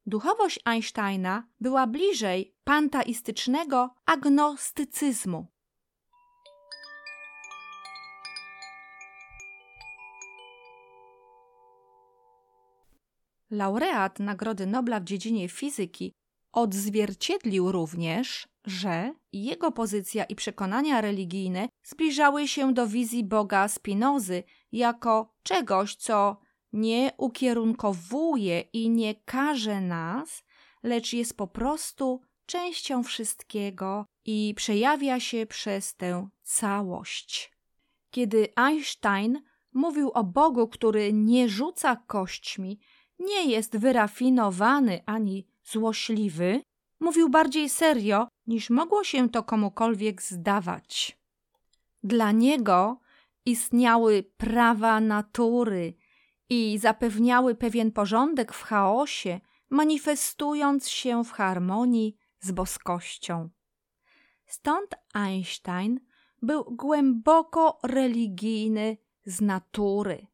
[0.06, 5.48] duchowość Einsteina była bliżej panteistycznego agnostycyzmu.
[13.50, 16.14] Laureat Nagrody Nobla w dziedzinie fizyki
[16.52, 25.34] odzwierciedlił również, że jego pozycja i przekonania religijne zbliżały się do wizji Boga Spinozy jako
[25.44, 26.38] czegoś, co
[26.74, 30.44] nie ukierunkowuje i nie każe nas,
[30.84, 37.52] lecz jest po prostu częścią wszystkiego i przejawia się przez tę całość.
[38.12, 39.42] Kiedy Einstein
[39.74, 42.80] mówił o Bogu, który nie rzuca kośćmi,
[43.20, 46.62] nie jest wyrafinowany ani złośliwy,
[47.00, 51.18] mówił bardziej serio, niż mogło się to komukolwiek zdawać.
[52.04, 53.00] Dla niego
[53.46, 55.94] istniały prawa natury
[56.50, 63.50] i zapewniały pewien porządek w chaosie, manifestując się w harmonii z boskością.
[64.46, 66.00] Stąd Einstein
[66.42, 70.28] był głęboko religijny z natury.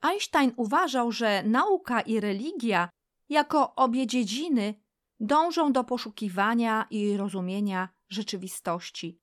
[0.00, 2.88] Einstein uważał, że nauka i religia,
[3.28, 4.74] jako obie dziedziny,
[5.20, 9.20] dążą do poszukiwania i rozumienia rzeczywistości.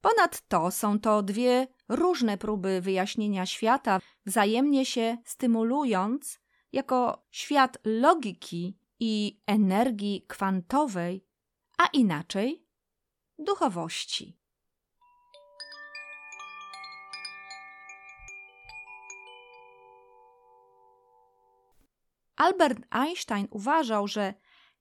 [0.00, 6.40] Ponadto są to dwie różne próby wyjaśnienia świata, wzajemnie się stymulując,
[6.72, 11.26] jako świat logiki i energii kwantowej,
[11.78, 12.66] a inaczej
[13.38, 14.37] duchowości.
[22.38, 24.34] Albert Einstein uważał, że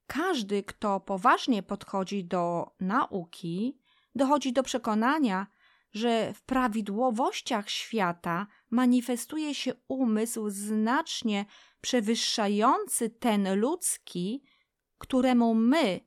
[0.08, 3.80] każdy, kto poważnie podchodzi do nauki,
[4.16, 5.48] dochodzi do przekonania,
[5.94, 11.46] że w prawidłowościach świata manifestuje się umysł znacznie
[11.82, 14.44] przewyższający ten ludzki,
[14.98, 16.00] któremu my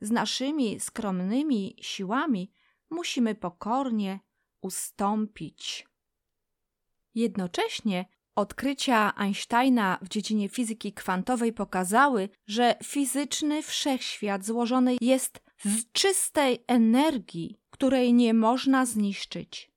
[0.00, 2.52] z naszymi skromnymi siłami
[2.90, 4.20] musimy pokornie
[4.60, 5.88] ustąpić.
[7.14, 8.04] Jednocześnie
[8.36, 17.60] Odkrycia Einsteina w dziedzinie fizyki kwantowej pokazały, że fizyczny wszechświat złożony jest z czystej energii,
[17.70, 19.72] której nie można zniszczyć.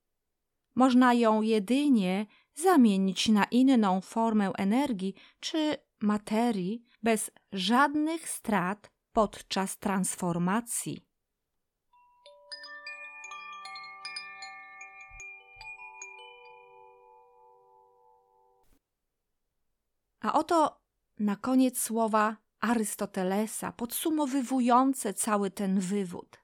[0.76, 11.07] Można ją jedynie zamienić na inną formę energii czy materii bez żadnych strat podczas transformacji.
[20.28, 20.82] A oto
[21.20, 26.38] na koniec słowa Arystotelesa, podsumowywujące cały ten wywód.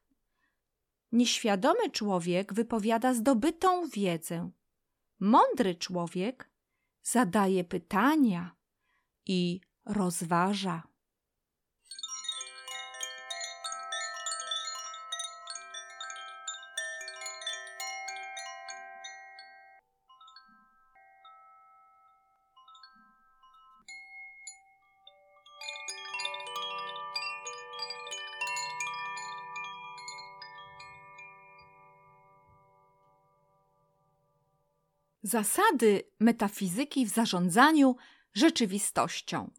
[1.11, 4.49] Nieświadomy człowiek wypowiada zdobytą wiedzę.
[5.19, 6.49] Mądry człowiek
[7.01, 8.55] zadaje pytania
[9.25, 10.83] i rozważa.
[35.33, 37.95] Zasady metafizyki w zarządzaniu
[38.33, 39.51] rzeczywistością.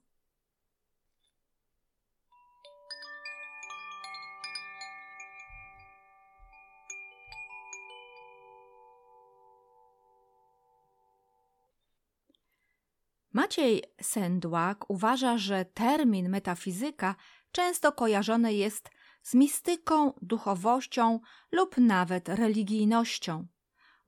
[13.33, 17.15] Maciej Sendłak uważa, że termin metafizyka
[17.53, 18.91] często kojarzony jest
[19.23, 21.21] z mistyką, duchowością
[21.53, 23.54] lub nawet religijnością.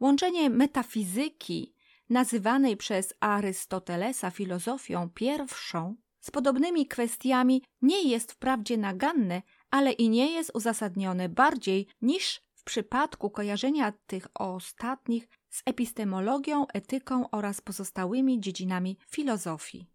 [0.00, 1.74] Łączenie metafizyki,
[2.10, 10.32] nazywanej przez Arystotelesa filozofią pierwszą, z podobnymi kwestiami nie jest wprawdzie naganne, ale i nie
[10.32, 18.98] jest uzasadnione bardziej niż w przypadku kojarzenia tych ostatnich z epistemologią, etyką oraz pozostałymi dziedzinami
[19.08, 19.90] filozofii.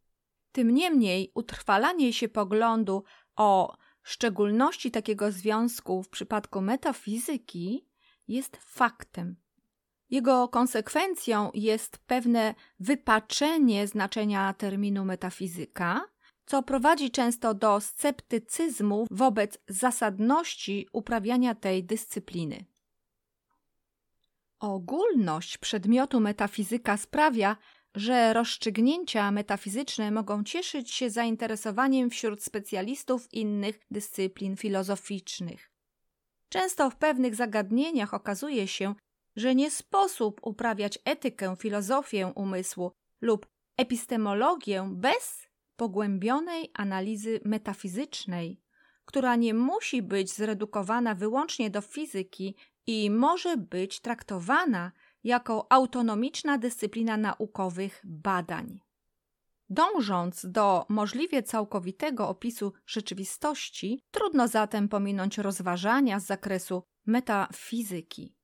[0.52, 3.04] Tym niemniej utrwalanie się poglądu
[3.36, 7.88] o szczególności takiego związku w przypadku metafizyki
[8.28, 9.41] jest faktem.
[10.12, 16.06] Jego konsekwencją jest pewne wypaczenie znaczenia terminu metafizyka,
[16.46, 22.66] co prowadzi często do sceptycyzmu wobec zasadności uprawiania tej dyscypliny.
[24.60, 27.58] Ogólność przedmiotu metafizyka sprawia,
[27.96, 35.72] że rozstrzygnięcia metafizyczne mogą cieszyć się zainteresowaniem wśród specjalistów innych dyscyplin filozoficznych.
[36.50, 38.96] Często w pewnych zagadnieniach okazuje się,
[39.36, 48.62] że nie sposób uprawiać etykę, filozofię umysłu lub epistemologię bez pogłębionej analizy metafizycznej,
[49.06, 52.56] która nie musi być zredukowana wyłącznie do fizyki
[52.88, 54.92] i może być traktowana
[55.24, 58.80] jako autonomiczna dyscyplina naukowych badań.
[59.70, 68.36] Dążąc do możliwie całkowitego opisu rzeczywistości, trudno zatem pominąć rozważania z zakresu metafizyki.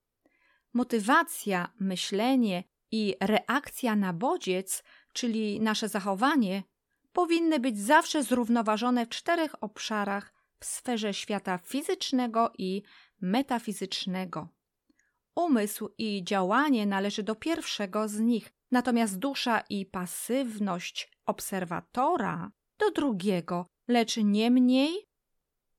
[0.77, 6.63] Motywacja, myślenie i reakcja na bodziec, czyli nasze zachowanie,
[7.13, 12.81] powinny być zawsze zrównoważone w czterech obszarach w sferze świata fizycznego i
[13.21, 14.49] metafizycznego.
[15.35, 23.65] Umysł i działanie należy do pierwszego z nich, natomiast dusza i pasywność obserwatora do drugiego,
[23.87, 25.09] lecz nie mniej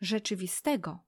[0.00, 1.07] rzeczywistego.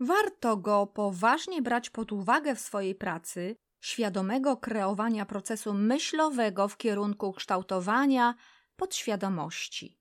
[0.00, 7.32] Warto go poważnie brać pod uwagę w swojej pracy, świadomego kreowania procesu myślowego w kierunku
[7.32, 8.34] kształtowania
[8.76, 9.98] podświadomości.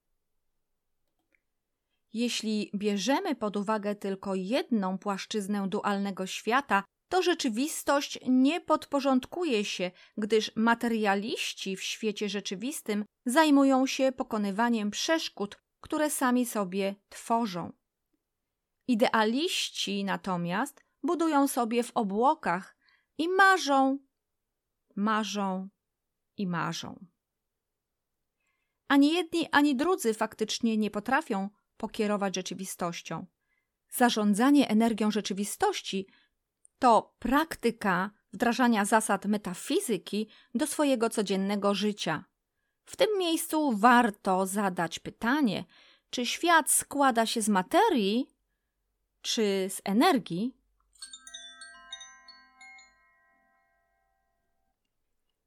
[2.13, 10.51] Jeśli bierzemy pod uwagę tylko jedną płaszczyznę dualnego świata, to rzeczywistość nie podporządkuje się, gdyż
[10.55, 17.73] materialiści w świecie rzeczywistym zajmują się pokonywaniem przeszkód, które sami sobie tworzą.
[18.87, 22.77] Idealiści natomiast budują sobie w obłokach
[23.17, 23.99] i marzą,
[24.95, 25.69] marzą
[26.37, 27.05] i marzą.
[28.87, 33.25] Ani jedni, ani drudzy faktycznie nie potrafią pokierować rzeczywistością.
[33.89, 36.07] Zarządzanie energią rzeczywistości
[36.79, 42.25] to praktyka wdrażania zasad metafizyki do swojego codziennego życia.
[42.85, 45.65] W tym miejscu warto zadać pytanie,
[46.09, 48.36] czy świat składa się z materii,
[49.27, 50.55] czy z energii?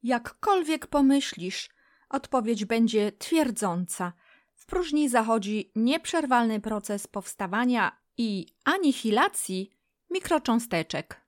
[0.02, 1.70] Jakkolwiek pomyślisz,
[2.08, 4.12] odpowiedź będzie twierdząca.
[4.54, 9.70] W próżni zachodzi nieprzerwalny proces powstawania i anihilacji
[10.10, 11.20] mikrocząsteczek.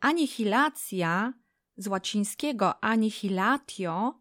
[0.00, 1.32] Anihilacja
[1.76, 4.20] z łacińskiego anihilatio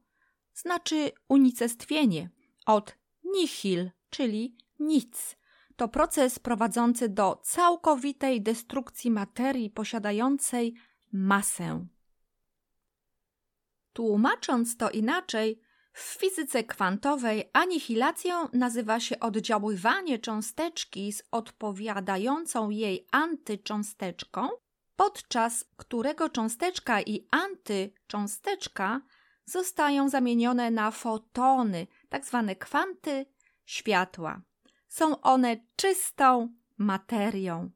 [0.53, 2.29] znaczy unicestwienie
[2.65, 5.37] od nihil, czyli nic.
[5.75, 10.73] To proces prowadzący do całkowitej destrukcji materii posiadającej
[11.11, 11.85] masę.
[13.93, 15.61] Tłumacząc to inaczej,
[15.93, 24.49] w fizyce kwantowej anihilacją nazywa się oddziaływanie cząsteczki z odpowiadającą jej antycząsteczką,
[24.95, 29.01] podczas którego cząsteczka i antycząsteczka
[29.45, 32.43] zostają zamienione na fotony, tzw.
[32.47, 33.25] Tak kwanty
[33.65, 34.41] światła.
[34.95, 37.71] Są one czystą materią.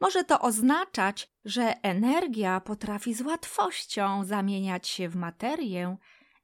[0.00, 5.96] Może to oznaczać, że energia potrafi z łatwością zamieniać się w materię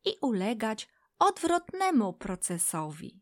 [0.04, 0.88] i ulegać
[1.18, 3.20] odwrotnemu procesowi.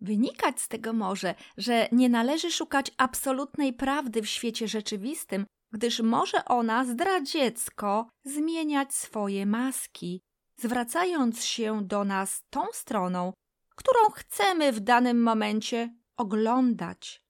[0.00, 6.44] Wynikać z tego może, że nie należy szukać absolutnej prawdy w świecie rzeczywistym, gdyż może
[6.44, 10.20] ona zdradziecko zmieniać swoje maski,
[10.56, 13.32] zwracając się do nas tą stroną,
[13.80, 17.24] którą chcemy w danym momencie oglądać,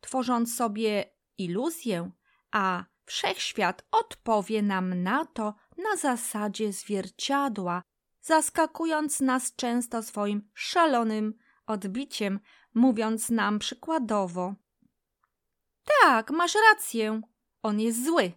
[0.00, 1.04] tworząc sobie
[1.38, 2.10] iluzję,
[2.50, 7.82] a wszechświat odpowie nam na to na zasadzie zwierciadła,
[8.20, 11.34] zaskakując nas często swoim szalonym
[11.66, 12.40] odbiciem,
[12.74, 14.54] mówiąc nam przykładowo:
[16.02, 17.20] Tak, masz rację,
[17.62, 18.32] on jest zły.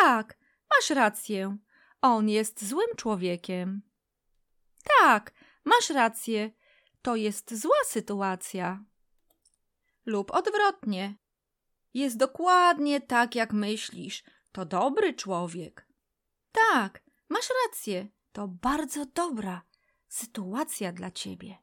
[0.00, 0.38] Tak,
[0.70, 1.56] masz rację,
[2.02, 3.82] on jest złym człowiekiem.
[5.00, 5.32] Tak,
[5.68, 6.50] masz rację,
[7.02, 8.84] to jest zła sytuacja.
[10.06, 11.14] Lub odwrotnie.
[11.94, 14.24] Jest dokładnie tak, jak myślisz.
[14.52, 15.88] To dobry człowiek.
[16.52, 18.08] Tak, masz rację.
[18.32, 19.62] To bardzo dobra
[20.08, 21.58] sytuacja dla ciebie.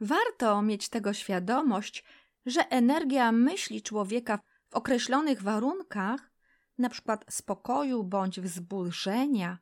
[0.00, 2.04] Warto mieć tego świadomość,
[2.46, 4.38] że energia myśli człowieka
[4.68, 6.30] w określonych warunkach,
[6.78, 7.18] np.
[7.30, 9.58] spokoju bądź wzburzenia,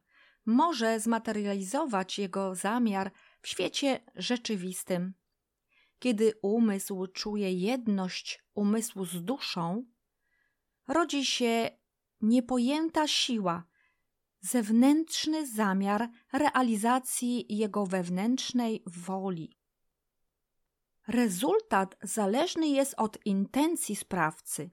[0.47, 5.14] może zmaterializować jego zamiar w świecie rzeczywistym.
[5.99, 9.84] Kiedy umysł czuje jedność umysłu z duszą,
[10.88, 11.70] rodzi się
[12.20, 13.64] niepojęta siła,
[14.40, 19.59] zewnętrzny zamiar realizacji jego wewnętrznej woli.
[21.09, 24.70] Rezultat zależny jest od intencji sprawcy,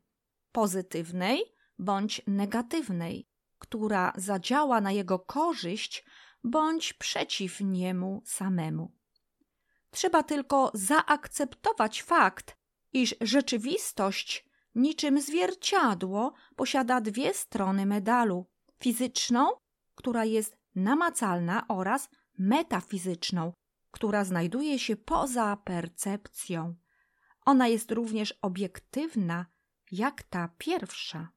[0.51, 1.43] pozytywnej
[1.79, 3.30] bądź negatywnej,
[3.61, 6.05] która zadziała na jego korzyść
[6.43, 8.91] bądź przeciw niemu samemu.
[9.91, 12.57] Trzeba tylko zaakceptować fakt,
[12.93, 14.45] iż rzeczywistość,
[14.75, 18.45] niczym zwierciadło, posiada dwie strony medalu:
[18.79, 19.49] fizyczną,
[19.95, 23.53] która jest namacalna, oraz metafizyczną,
[23.91, 26.75] która znajduje się poza percepcją.
[27.45, 29.45] Ona jest również obiektywna,
[29.91, 31.29] jak ta pierwsza.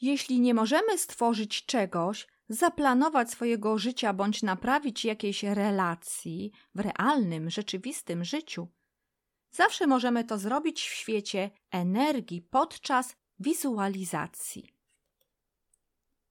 [0.00, 8.24] Jeśli nie możemy stworzyć czegoś, zaplanować swojego życia bądź naprawić jakiejś relacji w realnym, rzeczywistym
[8.24, 8.68] życiu,
[9.50, 14.74] zawsze możemy to zrobić w świecie energii podczas wizualizacji.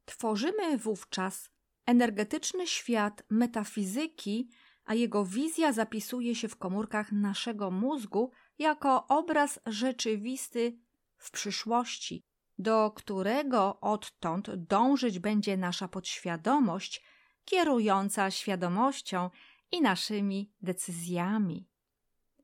[0.06, 1.50] Tworzymy wówczas
[1.86, 4.50] energetyczny świat metafizyki,
[4.86, 10.80] a jego wizja zapisuje się w komórkach naszego mózgu jako obraz rzeczywisty
[11.18, 12.29] w przyszłości,
[12.60, 17.04] do którego odtąd dążyć będzie nasza podświadomość,
[17.46, 19.30] kierująca świadomością
[19.72, 21.68] i naszymi decyzjami.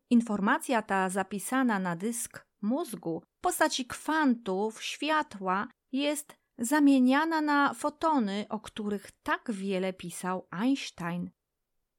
[0.10, 8.60] Informacja ta zapisana na dysk mózgu w postaci kwantów światła jest zamieniana na fotony, o
[8.60, 11.32] których tak wiele pisał Einstein.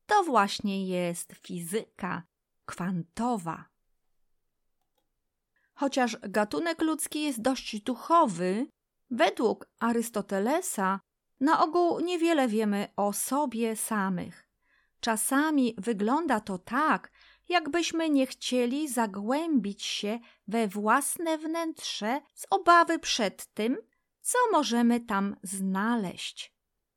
[0.06, 2.22] To właśnie jest fizyka
[2.64, 3.64] kwantowa.
[5.76, 8.66] Chociaż gatunek ludzki jest dość duchowy,
[9.10, 11.00] według Arystotelesa
[11.40, 14.48] na ogół niewiele wiemy o sobie samych.
[15.00, 17.10] Czasami wygląda to tak,
[17.48, 20.18] jakbyśmy nie chcieli zagłębić się
[20.48, 23.76] we własne wnętrze z obawy przed tym,
[24.20, 26.52] co możemy tam znaleźć.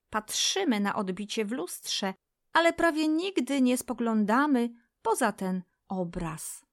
[0.09, 2.13] Patrzymy na odbicie w lustrze,
[2.53, 4.69] ale prawie nigdy nie spoglądamy
[5.01, 6.68] poza ten obraz.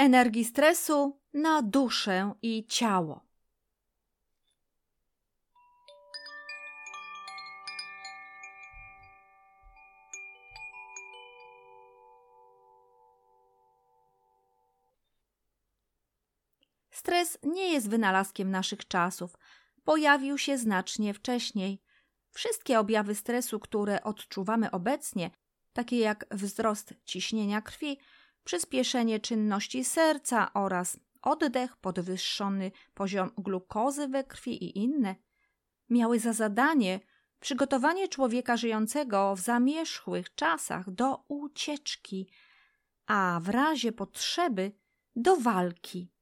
[0.00, 3.20] Energii stresu na duszę i ciało.
[16.90, 19.36] Stres nie jest wynalazkiem naszych czasów.
[19.84, 21.82] Pojawił się znacznie wcześniej.
[22.30, 25.30] Wszystkie objawy stresu, które odczuwamy obecnie,
[25.72, 27.98] takie jak wzrost ciśnienia krwi,
[28.44, 35.14] przyspieszenie czynności serca oraz oddech, podwyższony poziom glukozy we krwi i inne,
[35.90, 37.00] miały za zadanie
[37.40, 42.28] przygotowanie człowieka żyjącego w zamierzchłych czasach do ucieczki,
[43.06, 44.72] a w razie potrzeby
[45.16, 46.12] do walki.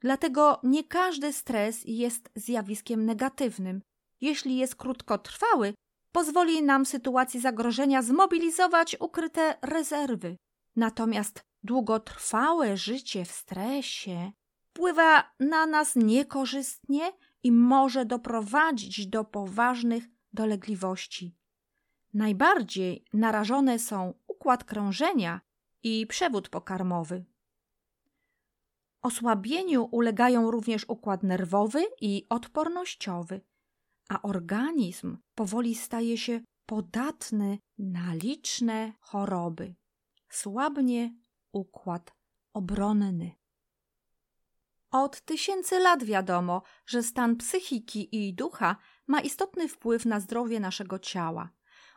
[0.00, 3.82] Dlatego nie każdy stres jest zjawiskiem negatywnym.
[4.20, 5.74] Jeśli jest krótkotrwały,
[6.12, 10.36] pozwoli nam w sytuacji zagrożenia zmobilizować ukryte rezerwy.
[10.76, 17.12] Natomiast długotrwałe życie w stresie wpływa na nas niekorzystnie
[17.42, 21.36] i może doprowadzić do poważnych dolegliwości.
[22.14, 25.40] Najbardziej narażone są układ krążenia
[25.82, 27.24] i przewód pokarmowy.
[29.02, 33.40] Osłabieniu ulegają również układ nerwowy i odpornościowy,
[34.08, 39.74] a organizm powoli staje się podatny na liczne choroby
[40.32, 41.14] słabnie
[41.52, 42.14] układ
[42.52, 43.32] obronny.
[44.90, 48.76] Od tysięcy lat wiadomo, że stan psychiki i ducha
[49.06, 51.50] ma istotny wpływ na zdrowie naszego ciała.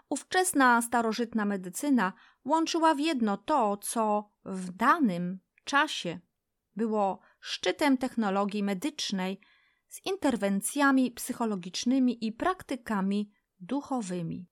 [0.10, 2.14] Ówczesna starożytna medycyna
[2.46, 6.20] łączyła w jedno to, co w danym czasie
[6.76, 9.40] było szczytem technologii medycznej
[9.88, 14.48] z interwencjami psychologicznymi i praktykami duchowymi.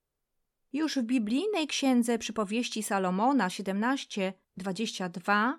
[0.74, 5.58] Już w biblijnej księdze przypowieści Salomona 17:22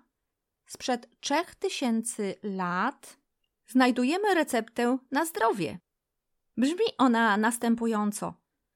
[0.66, 3.18] sprzed trzech tysięcy lat
[3.68, 5.80] znajdujemy receptę na zdrowie.
[6.58, 8.34] Brzmi ona następująco.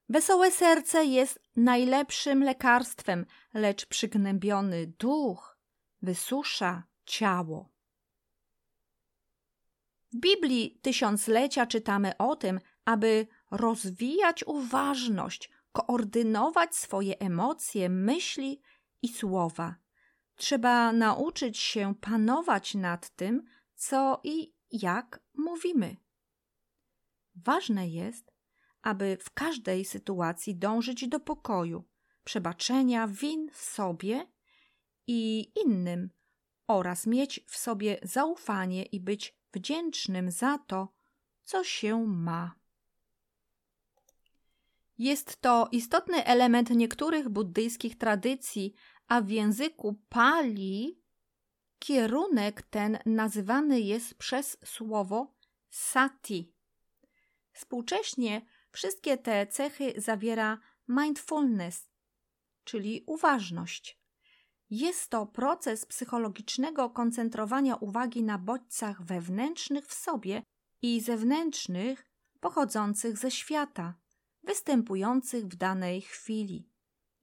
[0.10, 5.58] Wesołe serce jest najlepszym lekarstwem, lecz przygnębiony duch
[6.02, 7.70] wysusza ciało.
[10.14, 18.62] W Biblii Tysiąclecia czytamy o tym, aby rozwijać uważność, koordynować swoje emocje, myśli
[19.02, 19.76] i słowa.
[20.36, 23.44] Trzeba nauczyć się panować nad tym,
[23.76, 25.96] co i jak mówimy.
[27.36, 28.32] Ważne jest,
[28.82, 31.84] aby w każdej sytuacji dążyć do pokoju,
[32.24, 34.28] przebaczenia win w sobie
[35.08, 36.10] i innym
[36.68, 40.94] oraz mieć w sobie zaufanie i być wdzięcznym za to,
[41.44, 42.59] co się ma.
[45.00, 48.74] Jest to istotny element niektórych buddyjskich tradycji,
[49.08, 51.02] a w języku Pali
[51.80, 55.36] kierunek ten nazywany jest przez słowo
[55.70, 56.54] sati.
[57.52, 58.42] Współcześnie
[58.72, 61.90] wszystkie te cechy zawiera mindfulness,
[62.64, 64.00] czyli uważność.
[64.70, 70.44] Jest to proces psychologicznego koncentrowania uwagi na bodźcach wewnętrznych w sobie
[70.82, 72.06] i zewnętrznych
[72.40, 73.94] pochodzących ze świata,
[74.50, 76.70] występujących w danej chwili.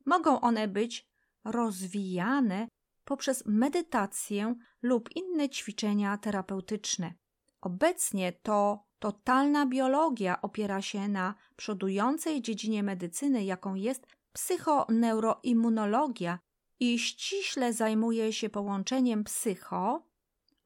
[0.05, 1.07] Mogą one być
[1.45, 2.69] rozwijane
[3.05, 7.15] poprzez medytację lub inne ćwiczenia terapeutyczne.
[7.61, 16.39] Obecnie to totalna biologia opiera się na przodującej dziedzinie medycyny, jaką jest psychoneuroimmunologia
[16.81, 20.07] i ściśle zajmuje się połączeniem psycho,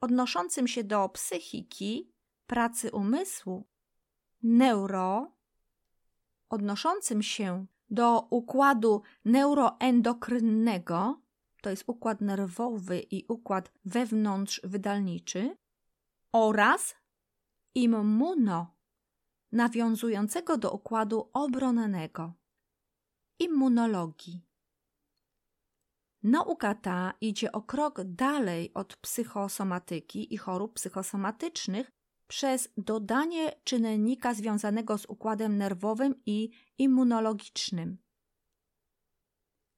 [0.00, 2.12] odnoszącym się do psychiki,
[2.46, 3.68] pracy umysłu,
[4.42, 5.39] neuro,
[6.50, 11.20] odnoszącym się do układu neuroendokrynnego,
[11.62, 15.56] to jest układ nerwowy i układ wewnątrzwydalniczy,
[16.32, 16.94] oraz
[17.74, 18.76] immuno,
[19.52, 22.32] nawiązującego do układu obronnego,
[23.38, 24.46] immunologii.
[26.22, 31.90] Nauka ta idzie o krok dalej od psychosomatyki i chorób psychosomatycznych
[32.30, 37.98] przez dodanie czynnika związanego z układem nerwowym i immunologicznym.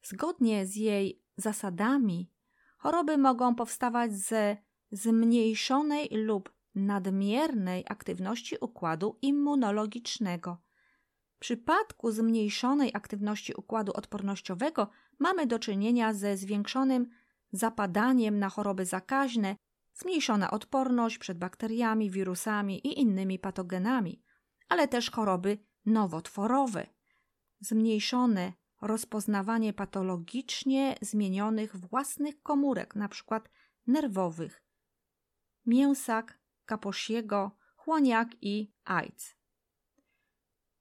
[0.03, 2.31] Zgodnie z jej zasadami,
[2.79, 4.57] choroby mogą powstawać ze
[4.91, 10.59] zmniejszonej lub nadmiernej aktywności układu immunologicznego.
[11.37, 14.89] W przypadku zmniejszonej aktywności układu odpornościowego
[15.19, 17.11] mamy do czynienia ze zwiększonym
[17.53, 19.57] zapadaniem na choroby zakaźne,
[20.03, 24.23] zmniejszona odporność przed bakteriami, wirusami i innymi patogenami,
[24.69, 26.87] ale też choroby nowotworowe,
[27.61, 33.41] zmniejszone rozpoznawanie patologicznie zmienionych własnych komórek, np.
[33.87, 34.63] nerwowych,
[35.67, 39.35] mięsak, kaposiego, chłoniak i AIDS.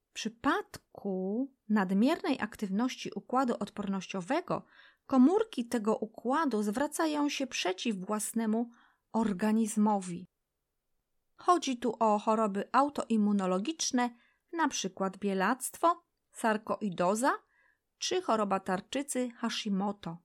[0.10, 4.66] W przypadku nadmiernej aktywności układu odpornościowego
[5.06, 8.70] komórki tego układu zwracają się przeciw własnemu
[9.14, 10.28] organizmowi.
[11.36, 14.10] Chodzi tu o choroby autoimmunologiczne,
[14.54, 15.12] np.
[15.20, 17.32] bielactwo, sarkoidoza
[17.98, 20.18] czy choroba tarczycy Hashimoto.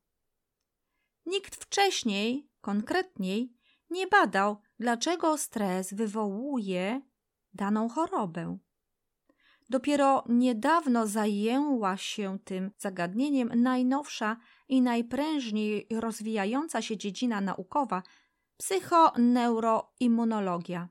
[1.26, 3.53] Nikt wcześniej, konkretniej,
[3.91, 7.01] nie badał, dlaczego stres wywołuje
[7.55, 8.59] daną chorobę.
[9.68, 14.37] Dopiero niedawno zajęła się tym zagadnieniem najnowsza
[14.68, 18.03] i najprężniej rozwijająca się dziedzina naukowa
[18.57, 20.88] psychoneuroimmunologia.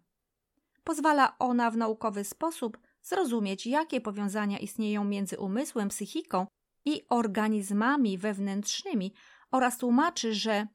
[0.83, 6.47] Pozwala ona w naukowy sposób zrozumieć, jakie powiązania istnieją między umysłem, psychiką
[6.85, 9.13] i organizmami wewnętrznymi
[9.51, 10.67] oraz tłumaczy, że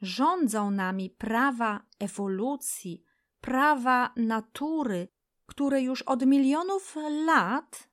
[0.00, 3.04] rządzą nami prawa ewolucji,
[3.40, 5.08] prawa natury,
[5.46, 6.96] które już od milionów
[7.26, 7.88] lat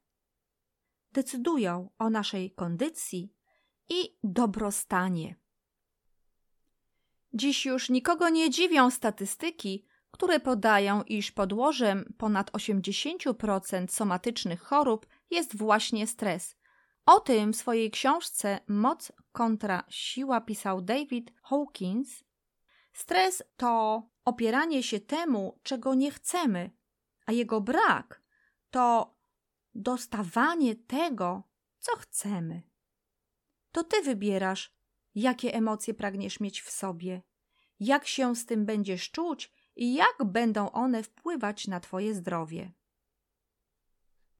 [1.11, 3.33] decydują o naszej kondycji
[3.89, 5.35] i dobrostanie.
[7.35, 15.57] Dziś już nikogo nie dziwią statystyki, które podają, iż podłożem ponad 80% somatycznych chorób jest
[15.57, 16.55] właśnie stres.
[17.05, 22.23] O tym w swojej książce Moc kontra siła pisał David Hawkins.
[22.93, 26.71] Stres to opieranie się temu, czego nie chcemy,
[27.25, 28.21] a jego brak
[28.69, 29.15] to
[29.73, 31.43] dostawanie tego,
[31.79, 32.61] co chcemy.
[33.71, 34.74] To ty wybierasz,
[35.15, 37.21] jakie emocje pragniesz mieć w sobie,
[37.79, 42.71] jak się z tym będziesz czuć i jak będą one wpływać na twoje zdrowie.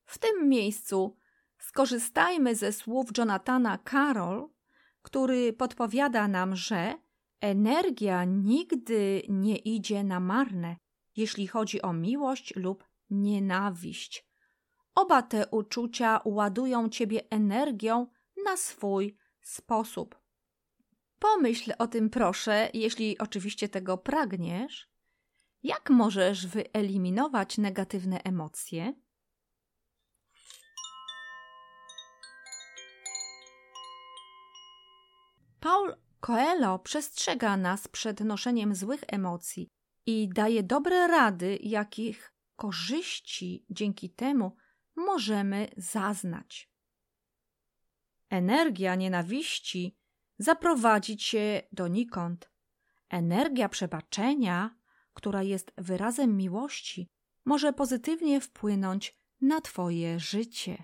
[0.06, 1.18] W tym miejscu
[1.58, 4.50] skorzystajmy ze słów Jonathana Carroll,
[5.02, 7.06] który podpowiada nam, że
[7.42, 10.76] Energia nigdy nie idzie na marne,
[11.16, 14.28] jeśli chodzi o miłość lub nienawiść.
[14.96, 18.08] Oba te uczucia ładują ciebie energią
[18.46, 20.25] na swój sposób.
[21.20, 24.90] Pomyśl o tym, proszę, jeśli oczywiście tego pragniesz.
[25.64, 28.94] Jak możesz wyeliminować negatywne emocje?
[35.60, 39.70] Paul Coelho przestrzega nas przed noszeniem złych emocji
[40.06, 44.56] i daje dobre rady, jakich korzyści dzięki temu
[44.96, 46.70] możemy zaznać.
[48.30, 49.98] Energia nienawiści
[50.38, 52.50] zaprowadzi cię donikąd.
[53.10, 54.76] Energia przebaczenia,
[55.14, 57.10] która jest wyrazem miłości,
[57.46, 60.84] może pozytywnie wpłynąć na Twoje życie.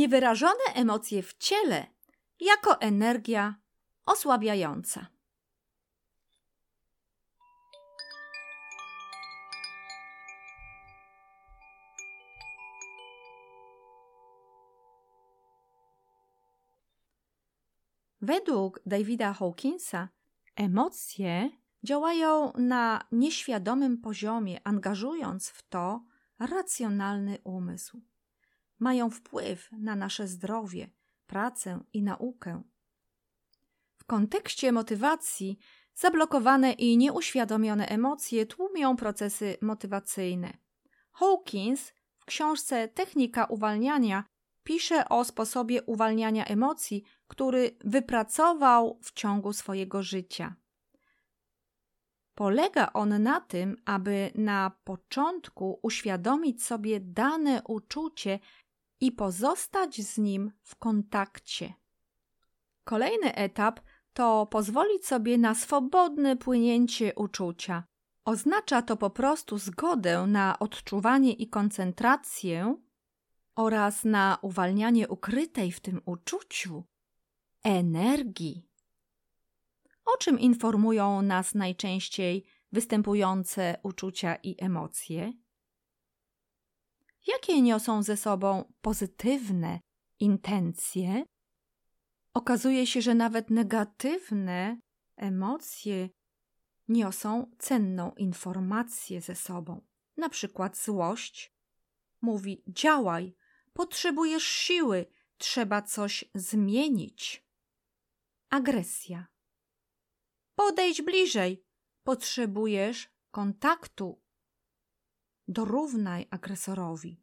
[0.00, 1.86] Niewyrażone emocje w ciele
[2.40, 3.54] jako energia
[4.06, 5.06] osłabiająca.
[18.20, 20.08] Według Davida Hawkinsa
[20.56, 21.50] emocje
[21.84, 26.04] działają na nieświadomym poziomie, angażując w to
[26.38, 28.09] racjonalny umysł
[28.80, 30.90] mają wpływ na nasze zdrowie,
[31.26, 32.62] pracę i naukę.
[33.96, 35.58] W kontekście motywacji
[35.94, 40.52] zablokowane i nieuświadomione emocje tłumią procesy motywacyjne.
[41.12, 44.24] Hawkins w książce Technika uwalniania
[44.62, 50.54] pisze o sposobie uwalniania emocji, który wypracował w ciągu swojego życia.
[52.34, 58.38] Polega on na tym, aby na początku uświadomić sobie dane uczucie
[59.00, 61.74] i pozostać z nim w kontakcie.
[62.84, 63.80] Kolejny etap
[64.12, 67.84] to pozwolić sobie na swobodne płynięcie uczucia.
[68.24, 72.76] Oznacza to po prostu zgodę na odczuwanie i koncentrację
[73.54, 76.84] oraz na uwalnianie ukrytej w tym uczuciu
[77.64, 78.66] energii.
[80.04, 85.32] O czym informują nas najczęściej występujące uczucia i emocje?
[87.26, 89.80] Jakie niosą ze sobą pozytywne
[90.20, 91.24] intencje,
[92.34, 94.80] okazuje się, że nawet negatywne
[95.16, 96.08] emocje
[96.88, 99.86] niosą cenną informację ze sobą.
[100.16, 101.52] Na przykład złość
[102.20, 103.36] mówi: działaj,
[103.72, 105.06] potrzebujesz siły,
[105.38, 107.46] trzeba coś zmienić.
[108.50, 109.26] Agresja.
[110.54, 111.64] Podejdź bliżej,
[112.02, 114.19] potrzebujesz kontaktu
[115.50, 117.22] dorównaj agresorowi.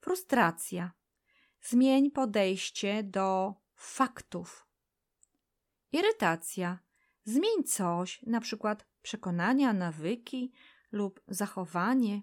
[0.00, 0.92] Frustracja.
[1.60, 4.66] Zmień podejście do faktów.
[5.92, 6.78] Irytacja.
[7.24, 10.52] Zmień coś, na przykład przekonania, nawyki
[10.92, 12.22] lub zachowanie.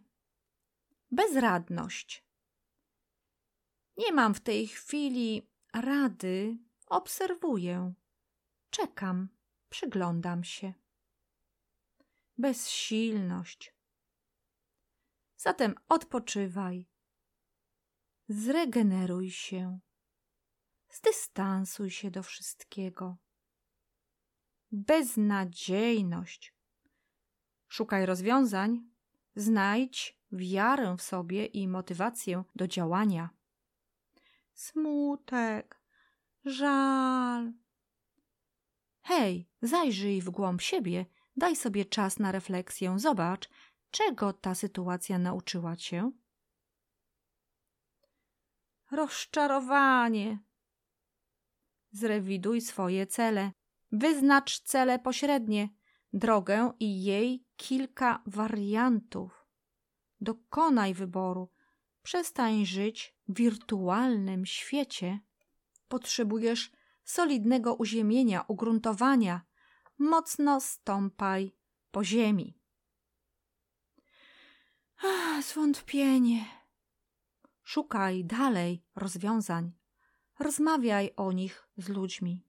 [1.12, 2.28] Bezradność.
[3.98, 6.58] Nie mam w tej chwili rady,
[6.88, 7.94] obserwuję,
[8.70, 9.30] czekam,
[9.70, 10.74] przyglądam się.
[12.38, 13.77] Bezsilność.
[15.38, 16.90] Zatem odpoczywaj,
[18.30, 19.80] zregeneruj się,
[20.90, 23.18] zdystansuj się do wszystkiego.
[24.72, 26.54] Beznadziejność.
[27.68, 28.90] Szukaj rozwiązań,
[29.36, 33.30] znajdź wiarę w sobie i motywację do działania.
[34.54, 35.82] Smutek,
[36.46, 37.54] żal.
[39.02, 43.50] Hej, zajrzyj w głąb siebie, daj sobie czas na refleksję, zobacz,
[43.92, 46.12] Czego ta sytuacja nauczyła cię?
[48.92, 50.40] Rozczarowanie.
[51.92, 53.52] Zrewiduj swoje cele.
[53.92, 55.70] Wyznacz cele pośrednie,
[56.14, 59.48] drogę i jej kilka wariantów.
[60.22, 61.50] Dokonaj wyboru.
[62.04, 65.20] Przestań żyć w wirtualnym świecie.
[65.88, 66.72] Potrzebujesz
[67.04, 69.42] solidnego uziemienia, ugruntowania.
[69.98, 71.56] Mocno stąpaj
[71.92, 72.60] po ziemi.
[74.98, 76.46] Ach, zwątpienie.
[77.64, 79.72] Szukaj dalej rozwiązań.
[80.40, 82.48] Rozmawiaj o nich z ludźmi.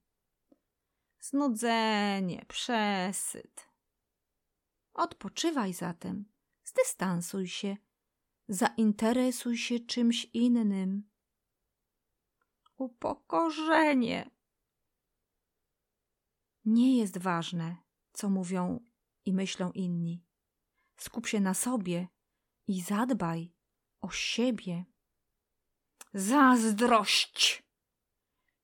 [1.20, 3.68] Znudzenie, przesyt.
[4.94, 6.24] Odpoczywaj zatem,
[6.64, 7.76] zdystansuj się,
[8.49, 11.09] zainteresuj się czymś innym.
[12.76, 14.30] Upokorzenie.
[16.64, 17.76] Nie jest ważne,
[18.12, 18.80] co mówią
[19.24, 20.24] i myślą inni.
[20.96, 22.09] Skup się na sobie
[22.69, 23.53] i zadbaj
[24.01, 24.85] o siebie.
[26.14, 27.62] Zazdrość!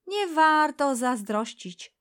[0.07, 1.95] Nie warto zazdrościć.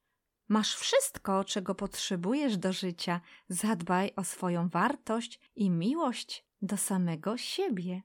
[0.47, 3.21] Masz wszystko, czego potrzebujesz do życia.
[3.49, 8.01] Zadbaj o swoją wartość i miłość do samego siebie.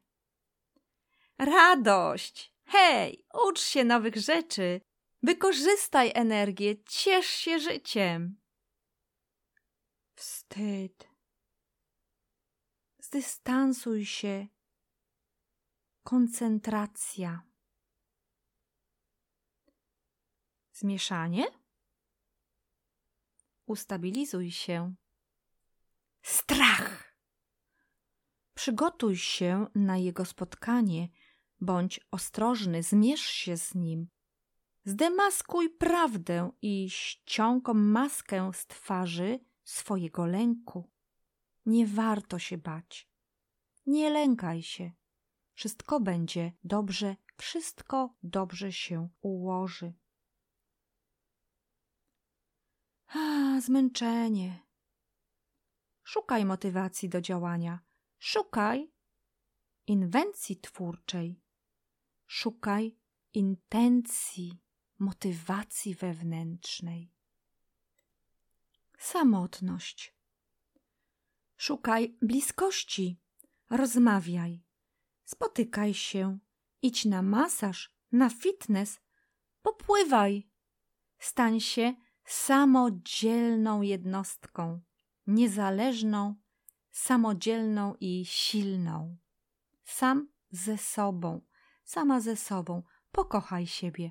[1.38, 2.54] Radość!
[2.64, 4.80] Hej, ucz się nowych rzeczy.
[5.22, 8.40] Wykorzystaj energię, ciesz się życiem.
[10.14, 11.07] Wstyd.
[13.08, 14.46] Zdystansuj się.
[16.02, 17.42] Koncentracja.
[20.72, 21.44] Zmieszanie?
[23.66, 24.94] Ustabilizuj się.
[26.22, 27.14] Strach!
[28.54, 31.08] Przygotuj się na jego spotkanie,
[31.60, 34.08] bądź ostrożny, zmierz się z nim.
[34.84, 40.97] Zdemaskuj prawdę i ściąg maskę z twarzy swojego lęku.
[41.68, 43.10] Nie warto się bać.
[43.86, 44.92] Nie lękaj się.
[45.54, 49.92] Wszystko będzie dobrze, wszystko dobrze się ułoży.
[53.06, 54.66] A, zmęczenie.
[56.02, 57.80] Szukaj motywacji do działania.
[58.18, 58.92] Szukaj
[59.86, 61.40] inwencji twórczej.
[62.26, 62.98] Szukaj
[63.34, 64.62] intencji,
[64.98, 67.12] motywacji wewnętrznej.
[68.98, 70.17] Samotność.
[71.58, 73.20] Szukaj bliskości.
[73.70, 74.62] Rozmawiaj.
[75.24, 76.38] Spotykaj się.
[76.82, 79.00] Idź na masaż, na fitness.
[79.62, 80.48] Popływaj.
[81.18, 81.94] Stań się
[82.24, 84.80] samodzielną jednostką,
[85.26, 86.34] niezależną,
[86.90, 89.16] samodzielną i silną.
[89.84, 91.40] Sam ze sobą,
[91.84, 92.82] sama ze sobą,
[93.12, 94.10] pokochaj siebie.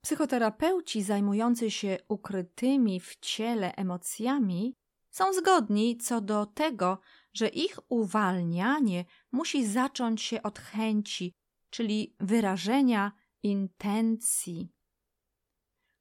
[0.00, 4.76] Psychoterapeuci zajmujący się ukrytymi w ciele emocjami
[5.16, 6.98] są zgodni co do tego,
[7.32, 11.34] że ich uwalnianie musi zacząć się od chęci,
[11.70, 13.12] czyli wyrażenia
[13.42, 14.68] intencji.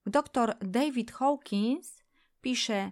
[0.05, 2.03] Dr David Hawkins
[2.41, 2.91] pisze: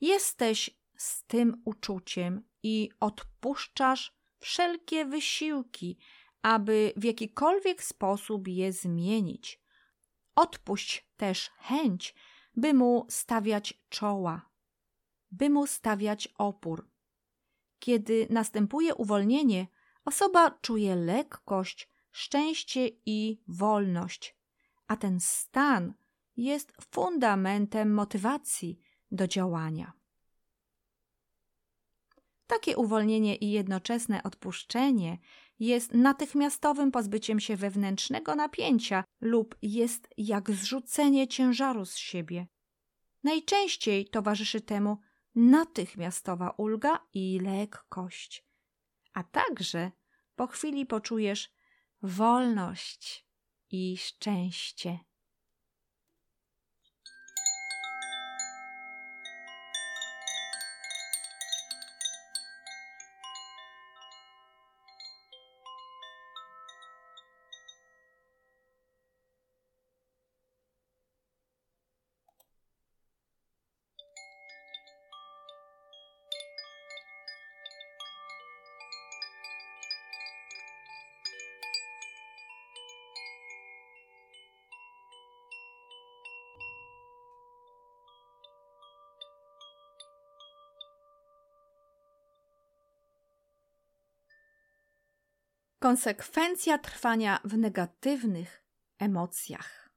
[0.00, 5.98] Jesteś z tym uczuciem i odpuszczasz wszelkie wysiłki,
[6.42, 9.60] aby w jakikolwiek sposób je zmienić.
[10.34, 12.14] Odpuść też chęć,
[12.56, 14.48] by mu stawiać czoła,
[15.30, 16.90] by mu stawiać opór.
[17.78, 19.66] Kiedy następuje uwolnienie,
[20.04, 24.36] osoba czuje lekkość, szczęście i wolność,
[24.86, 25.94] a ten stan
[26.36, 28.78] jest fundamentem motywacji
[29.10, 29.92] do działania.
[32.46, 35.18] Takie uwolnienie i jednoczesne odpuszczenie
[35.58, 42.46] jest natychmiastowym pozbyciem się wewnętrznego napięcia lub jest jak zrzucenie ciężaru z siebie.
[43.24, 44.98] Najczęściej towarzyszy temu
[45.34, 48.46] natychmiastowa ulga i lekkość,
[49.12, 49.90] a także
[50.36, 51.52] po chwili poczujesz
[52.02, 53.26] wolność
[53.70, 54.98] i szczęście.
[95.88, 98.64] Konsekwencja trwania w negatywnych
[98.98, 99.90] emocjach.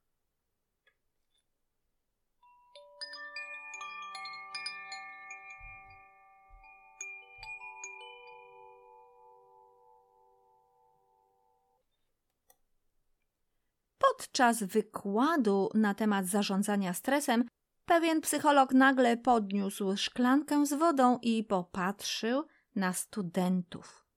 [13.97, 17.43] Podczas wykładu na temat zarządzania stresem,
[17.85, 22.43] pewien psycholog nagle podniósł szklankę z wodą i popatrzył
[22.75, 24.10] na studentów.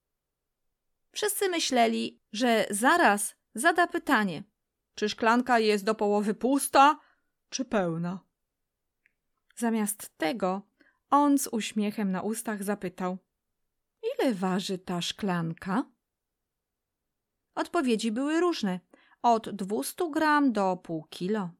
[1.15, 4.43] Wszyscy myśleli, że zaraz zada pytanie,
[4.95, 6.99] czy szklanka jest do połowy pusta,
[7.49, 8.21] czy pełna.
[9.57, 10.63] Zamiast tego
[11.11, 13.19] on z uśmiechem na ustach zapytał:
[14.03, 15.85] Ile waży ta szklanka?
[17.55, 18.81] Odpowiedzi były różne,
[19.23, 21.51] od 200 gram do pół kilo.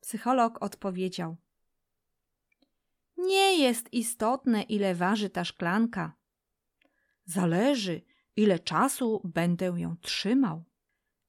[0.00, 1.36] Psycholog odpowiedział:
[3.16, 6.12] Nie jest istotne, ile waży ta szklanka.
[7.24, 8.07] Zależy,
[8.38, 10.64] ile czasu będę ją trzymał.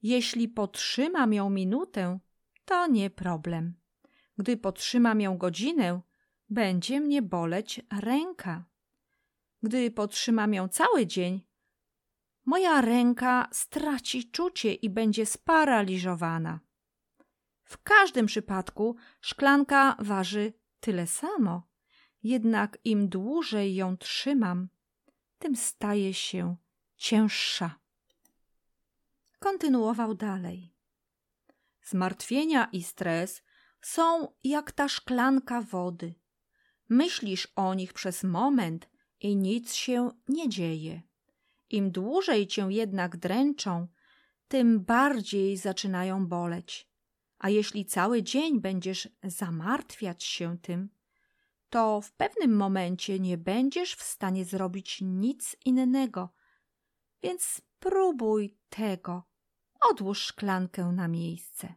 [0.02, 2.20] Jeśli potrzymam ją minutę,
[2.66, 3.74] to nie problem.
[4.38, 6.02] Gdy potrzymam ją godzinę,
[6.50, 8.66] będzie mnie boleć ręka.
[9.64, 11.42] Gdy potrzymam ją cały dzień,
[12.46, 16.60] moja ręka straci czucie i będzie sparaliżowana.
[17.64, 21.68] W każdym przypadku szklanka waży tyle samo,
[22.24, 24.70] jednak im dłużej ją trzymam,
[25.40, 26.56] tym staje się
[27.00, 27.80] cięższa.
[29.40, 30.74] Kontynuował dalej.
[31.84, 33.42] Zmartwienia i stres
[33.82, 36.16] są jak ta szklanka wody.
[36.90, 38.90] Myślisz o nich przez moment
[39.20, 41.02] i nic się nie dzieje.
[41.70, 43.88] Im dłużej cię jednak dręczą,
[44.48, 46.90] tym bardziej zaczynają boleć.
[47.38, 50.90] A jeśli cały dzień będziesz zamartwiać się tym,
[51.70, 56.39] to w pewnym momencie nie będziesz w stanie zrobić nic innego.
[57.24, 59.24] Więc spróbuj tego.
[59.82, 61.74] Odłóż szklankę na miejsce.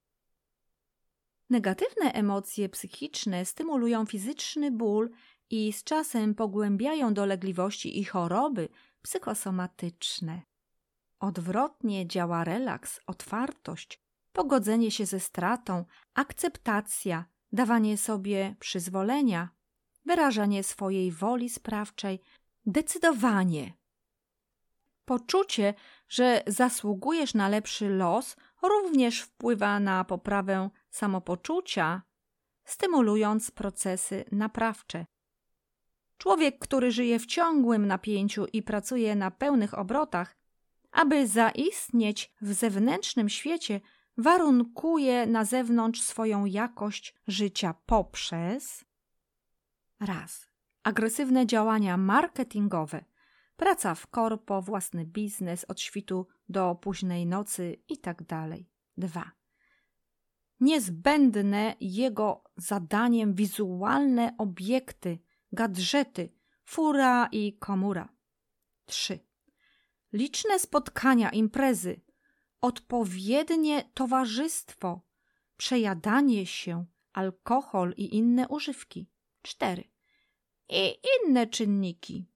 [1.50, 5.10] Negatywne emocje psychiczne stymulują fizyczny ból
[5.50, 8.68] i z czasem pogłębiają dolegliwości i choroby
[9.02, 10.42] psychosomatyczne.
[11.20, 14.00] Odwrotnie działa relaks, otwartość,
[14.32, 15.84] pogodzenie się ze stratą,
[16.14, 19.48] akceptacja, dawanie sobie przyzwolenia,
[20.06, 22.20] wyrażanie swojej woli sprawczej,
[22.66, 23.72] decydowanie.
[25.04, 25.74] Poczucie,
[26.08, 32.02] że zasługujesz na lepszy los, również wpływa na poprawę samopoczucia,
[32.64, 35.06] stymulując procesy naprawcze.
[36.18, 40.36] Człowiek, który żyje w ciągłym napięciu i pracuje na pełnych obrotach,
[40.92, 43.80] aby zaistnieć w zewnętrznym świecie,
[44.16, 48.84] warunkuje na zewnątrz swoją jakość życia poprzez
[50.00, 53.04] raz agresywne działania marketingowe,
[53.56, 58.24] praca w korpo, własny biznes od świtu do późnej nocy itd.
[58.26, 58.48] Tak
[58.96, 59.32] 2.
[60.60, 65.18] Niezbędne jego zadaniem wizualne obiekty,
[65.52, 66.32] gadżety,
[66.64, 68.08] fura i komura.
[68.84, 69.18] 3.
[70.12, 72.00] Liczne spotkania, imprezy,
[72.60, 75.00] odpowiednie towarzystwo,
[75.56, 79.10] przejadanie się, alkohol i inne używki.
[79.42, 79.84] 4.
[80.68, 82.31] I inne czynniki.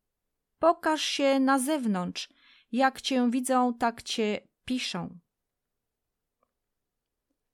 [0.67, 2.29] Pokaż się na zewnątrz.
[2.73, 5.19] Jak cię widzą, tak cię piszą.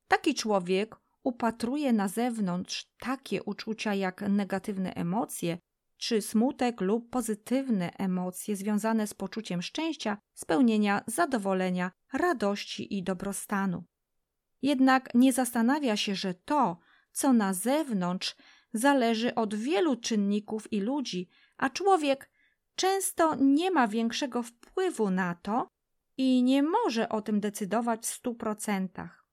[0.08, 5.58] Taki człowiek upatruje na zewnątrz takie uczucia jak negatywne emocje,
[5.96, 13.84] czy smutek lub pozytywne emocje związane z poczuciem szczęścia, spełnienia, zadowolenia, radości i dobrostanu.
[14.62, 16.78] Jednak nie zastanawia się, że to,
[17.12, 18.36] co na zewnątrz,
[18.72, 22.31] zależy od wielu czynników i ludzi, a człowiek
[22.74, 25.68] często nie ma większego wpływu na to
[26.16, 29.26] i nie może o tym decydować w stu procentach.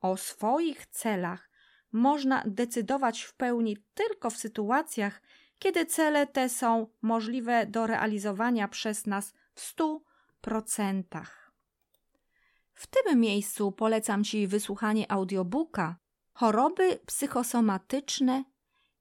[0.00, 1.50] O swoich celach
[1.92, 5.22] można decydować w pełni tylko w sytuacjach,
[5.58, 10.04] kiedy cele te są możliwe do realizowania przez nas w stu
[10.40, 11.52] procentach.
[12.72, 15.96] W tym miejscu polecam Ci wysłuchanie audiobooka
[16.32, 18.44] Choroby psychosomatyczne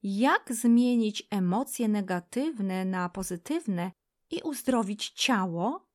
[0.08, 3.92] Jak zmienić emocje negatywne na pozytywne
[4.32, 5.88] i uzdrowić ciało.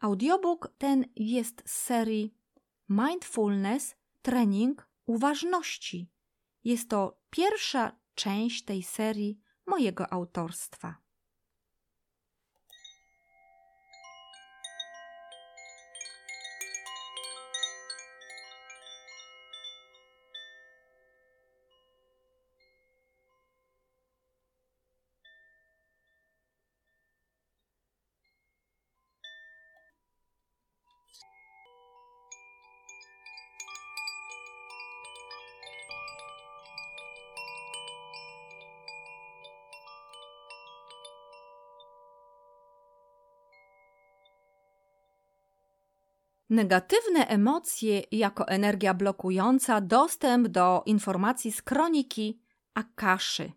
[0.00, 2.34] Audiobook ten jest z serii
[2.88, 6.10] Mindfulness Trening Uważności.
[6.64, 11.03] Jest to pierwsza część tej serii mojego autorstwa.
[46.54, 52.40] Negatywne emocje jako energia blokująca dostęp do informacji z kroniki
[52.74, 53.52] Akaszy.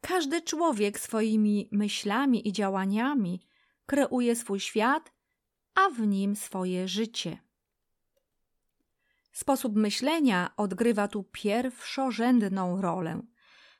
[0.00, 3.46] Każdy człowiek swoimi myślami i działaniami
[3.86, 5.12] kreuje swój świat,
[5.74, 7.51] a w nim swoje życie.
[9.32, 13.22] Sposób myślenia odgrywa tu pierwszorzędną rolę.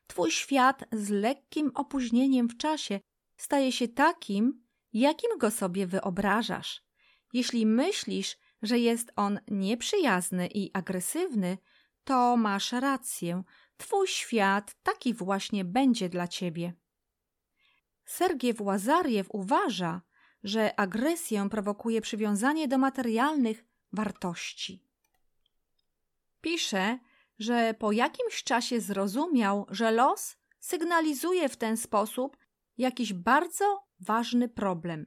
[0.06, 3.00] Twój świat z lekkim opóźnieniem w czasie
[3.36, 6.82] staje się takim, jakim go sobie wyobrażasz.
[7.32, 11.58] Jeśli myślisz, że jest on nieprzyjazny i agresywny,
[12.04, 13.42] to masz rację.
[13.76, 16.72] Twój świat taki właśnie będzie dla ciebie.
[18.04, 20.02] Sergiew Łazariew uważa,
[20.44, 24.91] że agresję prowokuje przywiązanie do materialnych wartości.
[26.42, 26.98] Pisze,
[27.38, 32.36] że po jakimś czasie zrozumiał, że los sygnalizuje w ten sposób
[32.78, 35.06] jakiś bardzo ważny problem.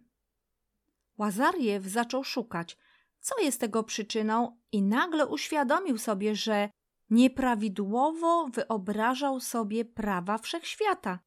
[1.17, 2.77] Łazariew zaczął szukać,
[3.19, 6.69] co jest tego przyczyną, i nagle uświadomił sobie, że
[7.09, 11.19] nieprawidłowo wyobrażał sobie prawa wszechświata.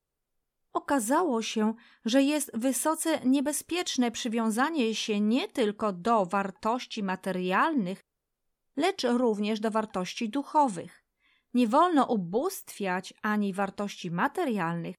[0.72, 8.07] Okazało się, że jest wysoce niebezpieczne przywiązanie się nie tylko do wartości materialnych,
[8.78, 11.04] lecz również do wartości duchowych.
[11.54, 14.96] Nie wolno ubóstwiać ani wartości materialnych,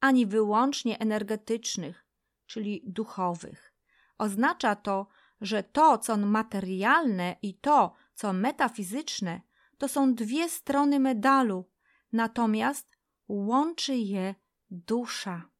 [0.00, 2.06] ani wyłącznie energetycznych,
[2.46, 3.74] czyli duchowych.
[4.18, 5.06] Oznacza to,
[5.40, 9.40] że to, co materialne i to, co metafizyczne,
[9.78, 11.70] to są dwie strony medalu,
[12.12, 12.96] natomiast
[13.28, 14.34] łączy je
[14.70, 15.50] dusza.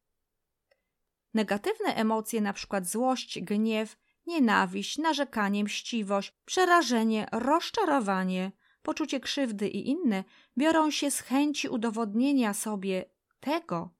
[1.33, 2.81] Negatywne emocje, np.
[2.83, 8.51] złość, gniew, nienawiść, narzekanie, mściwość, przerażenie, rozczarowanie,
[8.81, 10.23] poczucie krzywdy i inne,
[10.57, 13.05] biorą się z chęci udowodnienia sobie
[13.39, 13.93] tego,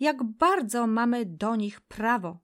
[0.00, 2.38] jak bardzo mamy do nich prawo.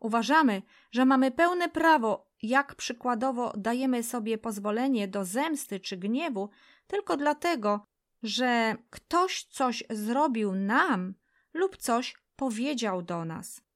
[0.00, 6.50] Uważamy, że mamy pełne prawo, jak przykładowo dajemy sobie pozwolenie do zemsty czy gniewu,
[6.86, 7.86] tylko dlatego,
[8.22, 11.14] że ktoś coś zrobił nam
[11.54, 13.71] lub coś powiedział do nas.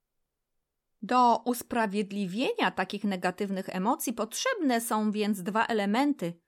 [1.01, 6.39] Do usprawiedliwienia takich negatywnych emocji potrzebne są więc dwa elementy: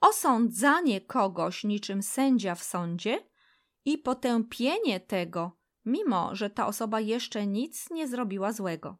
[0.00, 3.28] osądzanie kogoś niczym sędzia w sądzie
[3.84, 8.98] i potępienie tego, mimo że ta osoba jeszcze nic nie zrobiła złego.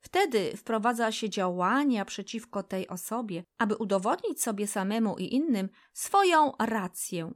[0.00, 7.32] Wtedy wprowadza się działania przeciwko tej osobie, aby udowodnić sobie samemu i innym swoją rację.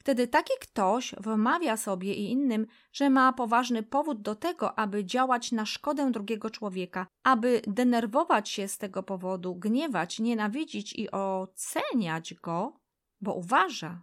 [0.00, 5.52] Wtedy taki ktoś wmawia sobie i innym, że ma poważny powód do tego, aby działać
[5.52, 12.80] na szkodę drugiego człowieka, aby denerwować się z tego powodu, gniewać, nienawidzić i oceniać go,
[13.20, 14.02] bo uważa,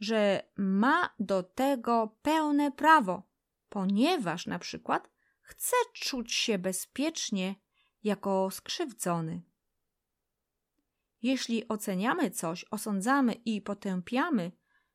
[0.00, 3.22] że ma do tego pełne prawo,
[3.68, 5.10] ponieważ na przykład
[5.40, 7.54] chce czuć się bezpiecznie
[8.02, 9.42] jako skrzywdzony.
[11.22, 14.52] Jeśli oceniamy coś, osądzamy i potępiamy,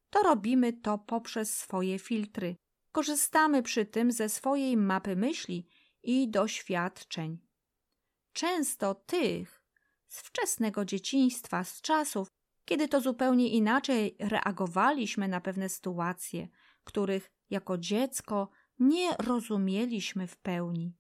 [0.10, 2.56] to robimy to poprzez swoje filtry.
[2.92, 5.68] Korzystamy przy tym ze swojej mapy myśli
[6.04, 7.38] i doświadczeń.
[8.34, 9.62] Często tych
[10.08, 12.28] z wczesnego dzieciństwa, z czasów,
[12.66, 16.48] kiedy to zupełnie inaczej reagowaliśmy na pewne sytuacje,
[16.84, 18.50] których jako dziecko
[18.80, 20.94] nie rozumieliśmy w pełni.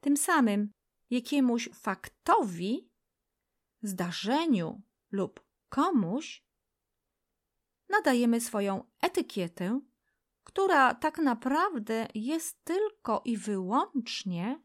[0.00, 0.70] Tym samym
[1.10, 2.90] jakiemuś faktowi,
[3.82, 6.47] zdarzeniu lub komuś
[7.90, 9.80] nadajemy swoją etykietę,
[10.44, 14.60] która tak naprawdę jest tylko i wyłącznie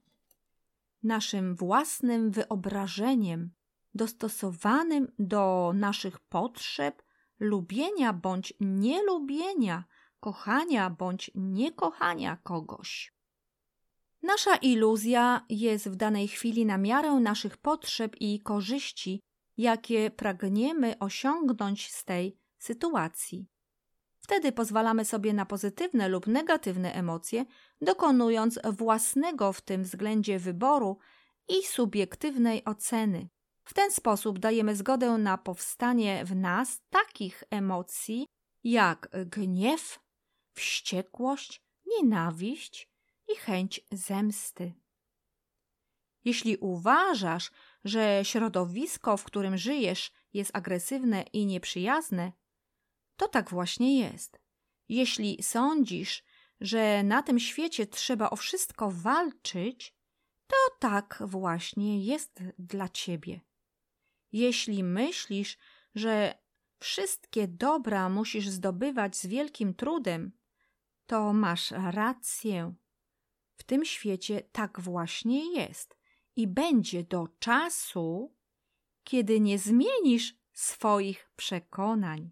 [1.03, 3.51] naszym własnym wyobrażeniem,
[3.93, 7.03] dostosowanym do naszych potrzeb,
[7.39, 9.83] lubienia bądź nielubienia,
[10.19, 13.13] kochania bądź niekochania kogoś.
[14.21, 19.21] Nasza iluzja jest w danej chwili na miarę naszych potrzeb i korzyści,
[19.57, 23.47] jakie pragniemy osiągnąć z tej sytuacji.
[24.17, 27.45] Wtedy pozwalamy sobie na pozytywne lub negatywne emocje,
[27.81, 30.97] dokonując własnego w tym względzie wyboru
[31.47, 33.29] i subiektywnej oceny.
[33.63, 38.27] W ten sposób dajemy zgodę na powstanie w nas takich emocji
[38.63, 39.99] jak gniew,
[40.53, 42.89] wściekłość, nienawiść
[43.33, 44.73] i chęć zemsty.
[46.25, 47.51] Jeśli uważasz,
[47.83, 52.31] że środowisko, w którym żyjesz, jest agresywne i nieprzyjazne,
[53.17, 54.39] to tak właśnie jest.
[54.89, 56.23] Jeśli sądzisz,
[56.61, 59.95] że na tym świecie trzeba o wszystko walczyć,
[60.47, 63.41] to tak właśnie jest dla ciebie.
[64.31, 65.57] Jeśli myślisz,
[65.95, 66.43] że
[66.79, 70.31] wszystkie dobra musisz zdobywać z wielkim trudem,
[71.05, 72.73] to masz rację.
[73.55, 75.97] W tym świecie tak właśnie jest
[76.35, 78.35] i będzie do czasu,
[79.03, 82.31] kiedy nie zmienisz swoich przekonań.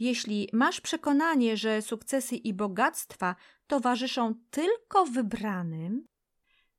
[0.00, 3.36] Jeśli masz przekonanie, że sukcesy i bogactwa
[3.66, 6.06] towarzyszą tylko wybranym,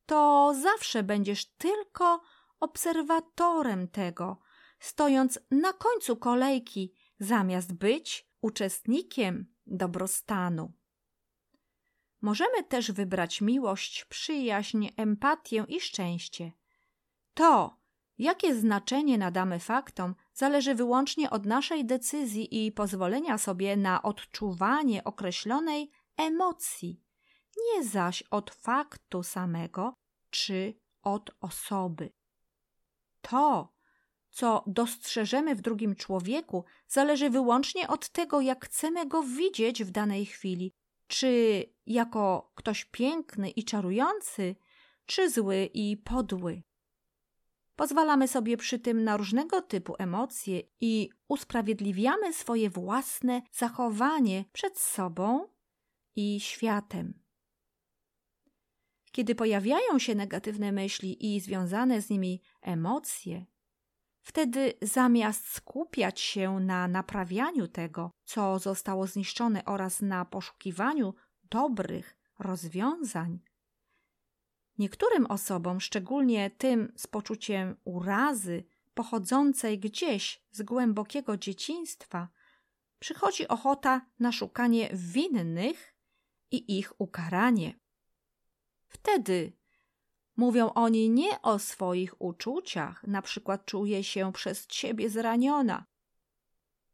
[0.05, 2.21] to zawsze będziesz tylko
[2.59, 4.39] obserwatorem tego,
[4.79, 10.73] stojąc na końcu kolejki, zamiast być uczestnikiem dobrostanu.
[12.21, 16.51] Możemy też wybrać miłość, przyjaźń, empatię i szczęście.
[17.33, 17.77] To,
[18.17, 25.91] jakie znaczenie nadamy faktom, zależy wyłącznie od naszej decyzji i pozwolenia sobie na odczuwanie określonej
[26.17, 27.01] emocji,
[27.57, 29.93] nie zaś od faktu samego
[30.29, 32.11] czy od osoby.
[33.21, 33.73] To,
[34.29, 40.25] co dostrzeżemy w drugim człowieku, zależy wyłącznie od tego, jak chcemy go widzieć w danej
[40.25, 40.73] chwili,
[41.07, 44.55] czy jako ktoś piękny i czarujący,
[45.05, 46.63] czy zły i podły.
[47.81, 55.47] Pozwalamy sobie przy tym na różnego typu emocje i usprawiedliwiamy swoje własne zachowanie przed sobą
[56.15, 57.23] i światem.
[59.11, 63.45] Kiedy pojawiają się negatywne myśli i związane z nimi emocje,
[64.21, 71.13] wtedy zamiast skupiać się na naprawianiu tego, co zostało zniszczone oraz na poszukiwaniu
[71.43, 73.39] dobrych rozwiązań,
[74.77, 82.27] Niektórym osobom, szczególnie tym z poczuciem urazy pochodzącej gdzieś z głębokiego dzieciństwa,
[82.99, 85.95] przychodzi ochota na szukanie winnych
[86.51, 87.79] i ich ukaranie.
[88.87, 89.53] Wtedy
[90.37, 95.85] mówią oni nie o swoich uczuciach, na przykład czuje się przez ciebie zraniona,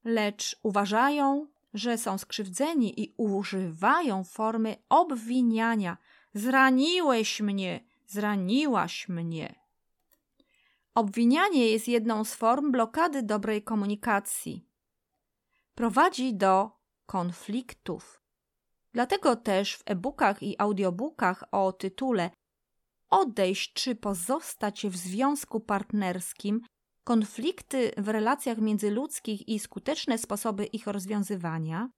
[0.04, 5.98] lecz uważają, że są skrzywdzeni i używają formy obwiniania
[6.38, 9.56] Zraniłeś mnie, zraniłaś mnie.
[10.96, 14.68] Obwinianie jest jedną z form blokady dobrej komunikacji.
[15.76, 16.72] Prowadzi do
[17.06, 18.22] konfliktów.
[18.94, 22.30] Dlatego też w e-bookach i audiobookach o tytule
[23.10, 26.62] Odejść czy pozostać w związku partnerskim,
[27.04, 31.90] konflikty w relacjach międzyludzkich i skuteczne sposoby ich rozwiązywania,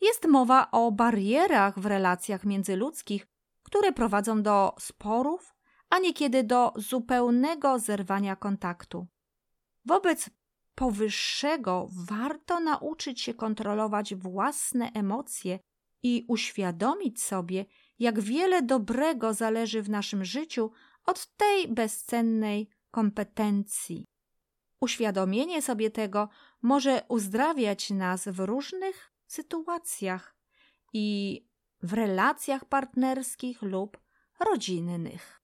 [0.00, 3.26] jest mowa o barierach w relacjach międzyludzkich
[3.68, 5.54] które prowadzą do sporów,
[5.90, 9.06] a niekiedy do zupełnego zerwania kontaktu.
[9.84, 10.30] Wobec
[10.74, 15.58] powyższego warto nauczyć się kontrolować własne emocje
[16.02, 17.64] i uświadomić sobie,
[17.98, 20.70] jak wiele dobrego zależy w naszym życiu
[21.06, 24.04] od tej bezcennej kompetencji.
[24.80, 26.28] Uświadomienie sobie tego
[26.62, 30.36] może uzdrawiać nas w różnych sytuacjach
[30.92, 31.47] i
[31.82, 33.98] w relacjach partnerskich lub
[34.40, 35.40] rodzinnych.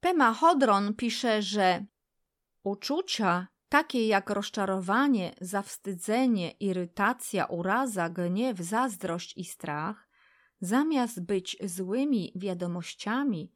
[0.00, 1.84] Pema Hodron pisze, że
[2.62, 10.08] uczucia takie jak rozczarowanie, zawstydzenie, irytacja, uraza, gniew, zazdrość i strach,
[10.60, 13.52] zamiast być złymi wiadomościami,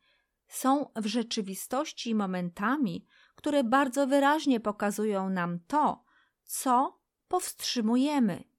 [0.49, 6.05] są w rzeczywistości momentami, które bardzo wyraźnie pokazują nam to,
[6.45, 8.50] co powstrzymujemy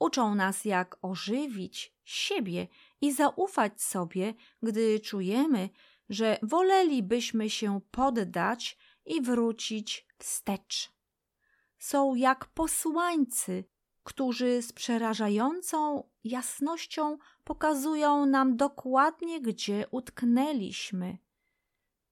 [0.00, 2.66] Uczą nas, jak ożywić siebie
[3.00, 5.70] i zaufać sobie, gdy czujemy,
[6.08, 10.92] że wolelibyśmy się poddać i wrócić wstecz.
[11.78, 13.64] Są jak posłańcy,
[14.04, 21.18] którzy z przerażającą jasnością pokazują nam dokładnie, gdzie utknęliśmy.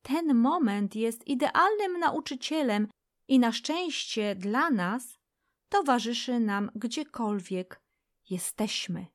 [0.02, 2.88] Ten moment jest idealnym nauczycielem
[3.28, 5.18] i na szczęście dla nas
[5.68, 7.80] towarzyszy nam gdziekolwiek
[8.30, 9.06] jesteśmy.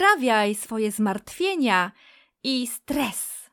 [0.00, 1.92] Uzdrawiaj swoje zmartwienia
[2.42, 3.50] i stres.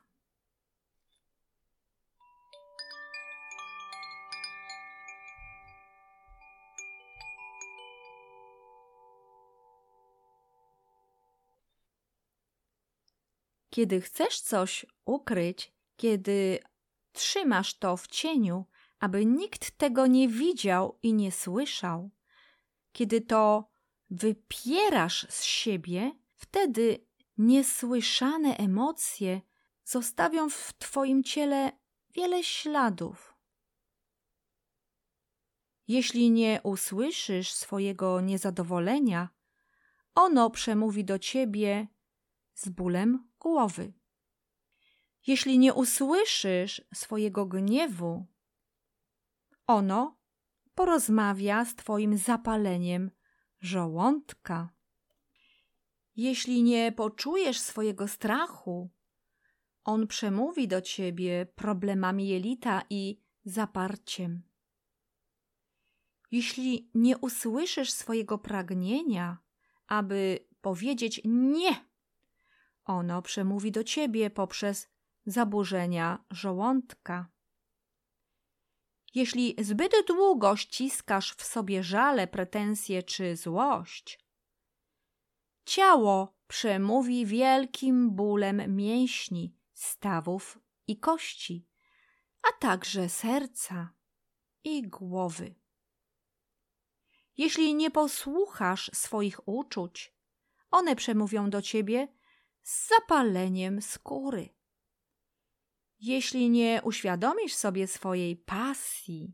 [13.69, 16.60] Kiedy chcesz coś ukryć, kiedy
[17.11, 18.65] trzymasz to w cieniu,
[18.99, 22.10] aby nikt tego nie widział i nie słyszał,
[22.91, 23.69] kiedy to
[24.10, 27.07] wypierasz z siebie, wtedy
[27.38, 29.41] niesłyszane emocje
[29.84, 31.72] zostawią w Twoim ciele
[32.15, 33.34] wiele śladów.
[35.88, 39.30] Jeśli nie usłyszysz swojego niezadowolenia,
[40.15, 41.88] ono przemówi do ciebie
[42.53, 43.93] z bólem głowy.
[45.27, 48.26] Jeśli nie usłyszysz swojego gniewu,
[49.68, 50.19] ono
[50.76, 53.11] porozmawia z Twoim zapaleniem
[53.59, 54.77] żołądka.
[56.18, 58.89] Jeśli nie poczujesz swojego strachu,
[59.84, 64.44] on przemówi do ciebie problemami jelita i zaparciem.
[66.31, 69.38] Jeśli nie usłyszysz swojego pragnienia,
[69.88, 71.85] aby powiedzieć nie,
[72.85, 74.89] ono przemówi do ciebie poprzez
[75.26, 77.30] zaburzenia żołądka.
[79.15, 84.27] Jeśli zbyt długo ściskasz w sobie żale, pretensje czy złość,
[85.68, 91.68] ciało przemówi wielkim bólem mięśni, stawów i kości,
[92.41, 93.94] a także serca
[94.64, 95.56] i głowy.
[97.38, 100.14] Jeśli nie posłuchasz swoich uczuć,
[100.72, 102.07] one przemówią do ciebie
[102.64, 104.49] z zapaleniem skóry.
[105.99, 109.34] Jeśli nie uświadomisz sobie swojej pasji,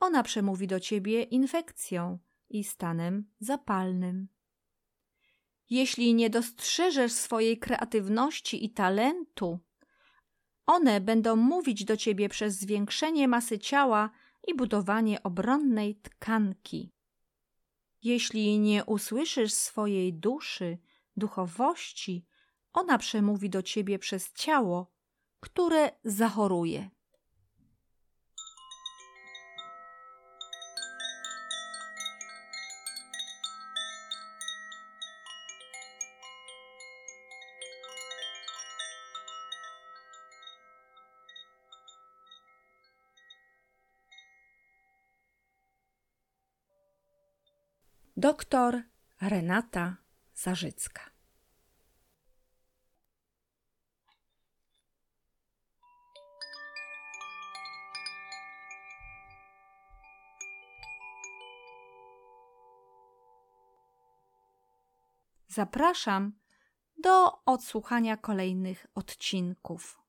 [0.00, 2.18] ona przemówi do ciebie infekcją
[2.48, 4.28] i stanem zapalnym.
[5.70, 9.58] Jeśli nie dostrzeżesz swojej kreatywności i talentu,
[10.66, 14.10] one będą mówić do ciebie przez zwiększenie masy ciała
[14.48, 16.92] i budowanie obronnej tkanki.
[18.02, 20.78] Jeśli nie usłyszysz swojej duszy,
[21.16, 22.26] duchowości,
[22.72, 24.92] ona przemówi do ciebie przez ciało,
[25.40, 26.90] które zachoruje.
[48.20, 48.82] Doktor
[49.20, 49.96] Renata
[50.34, 51.10] Zarzycka.
[65.48, 66.32] Zapraszam
[66.98, 69.99] do odsłuchania kolejnych odcinków.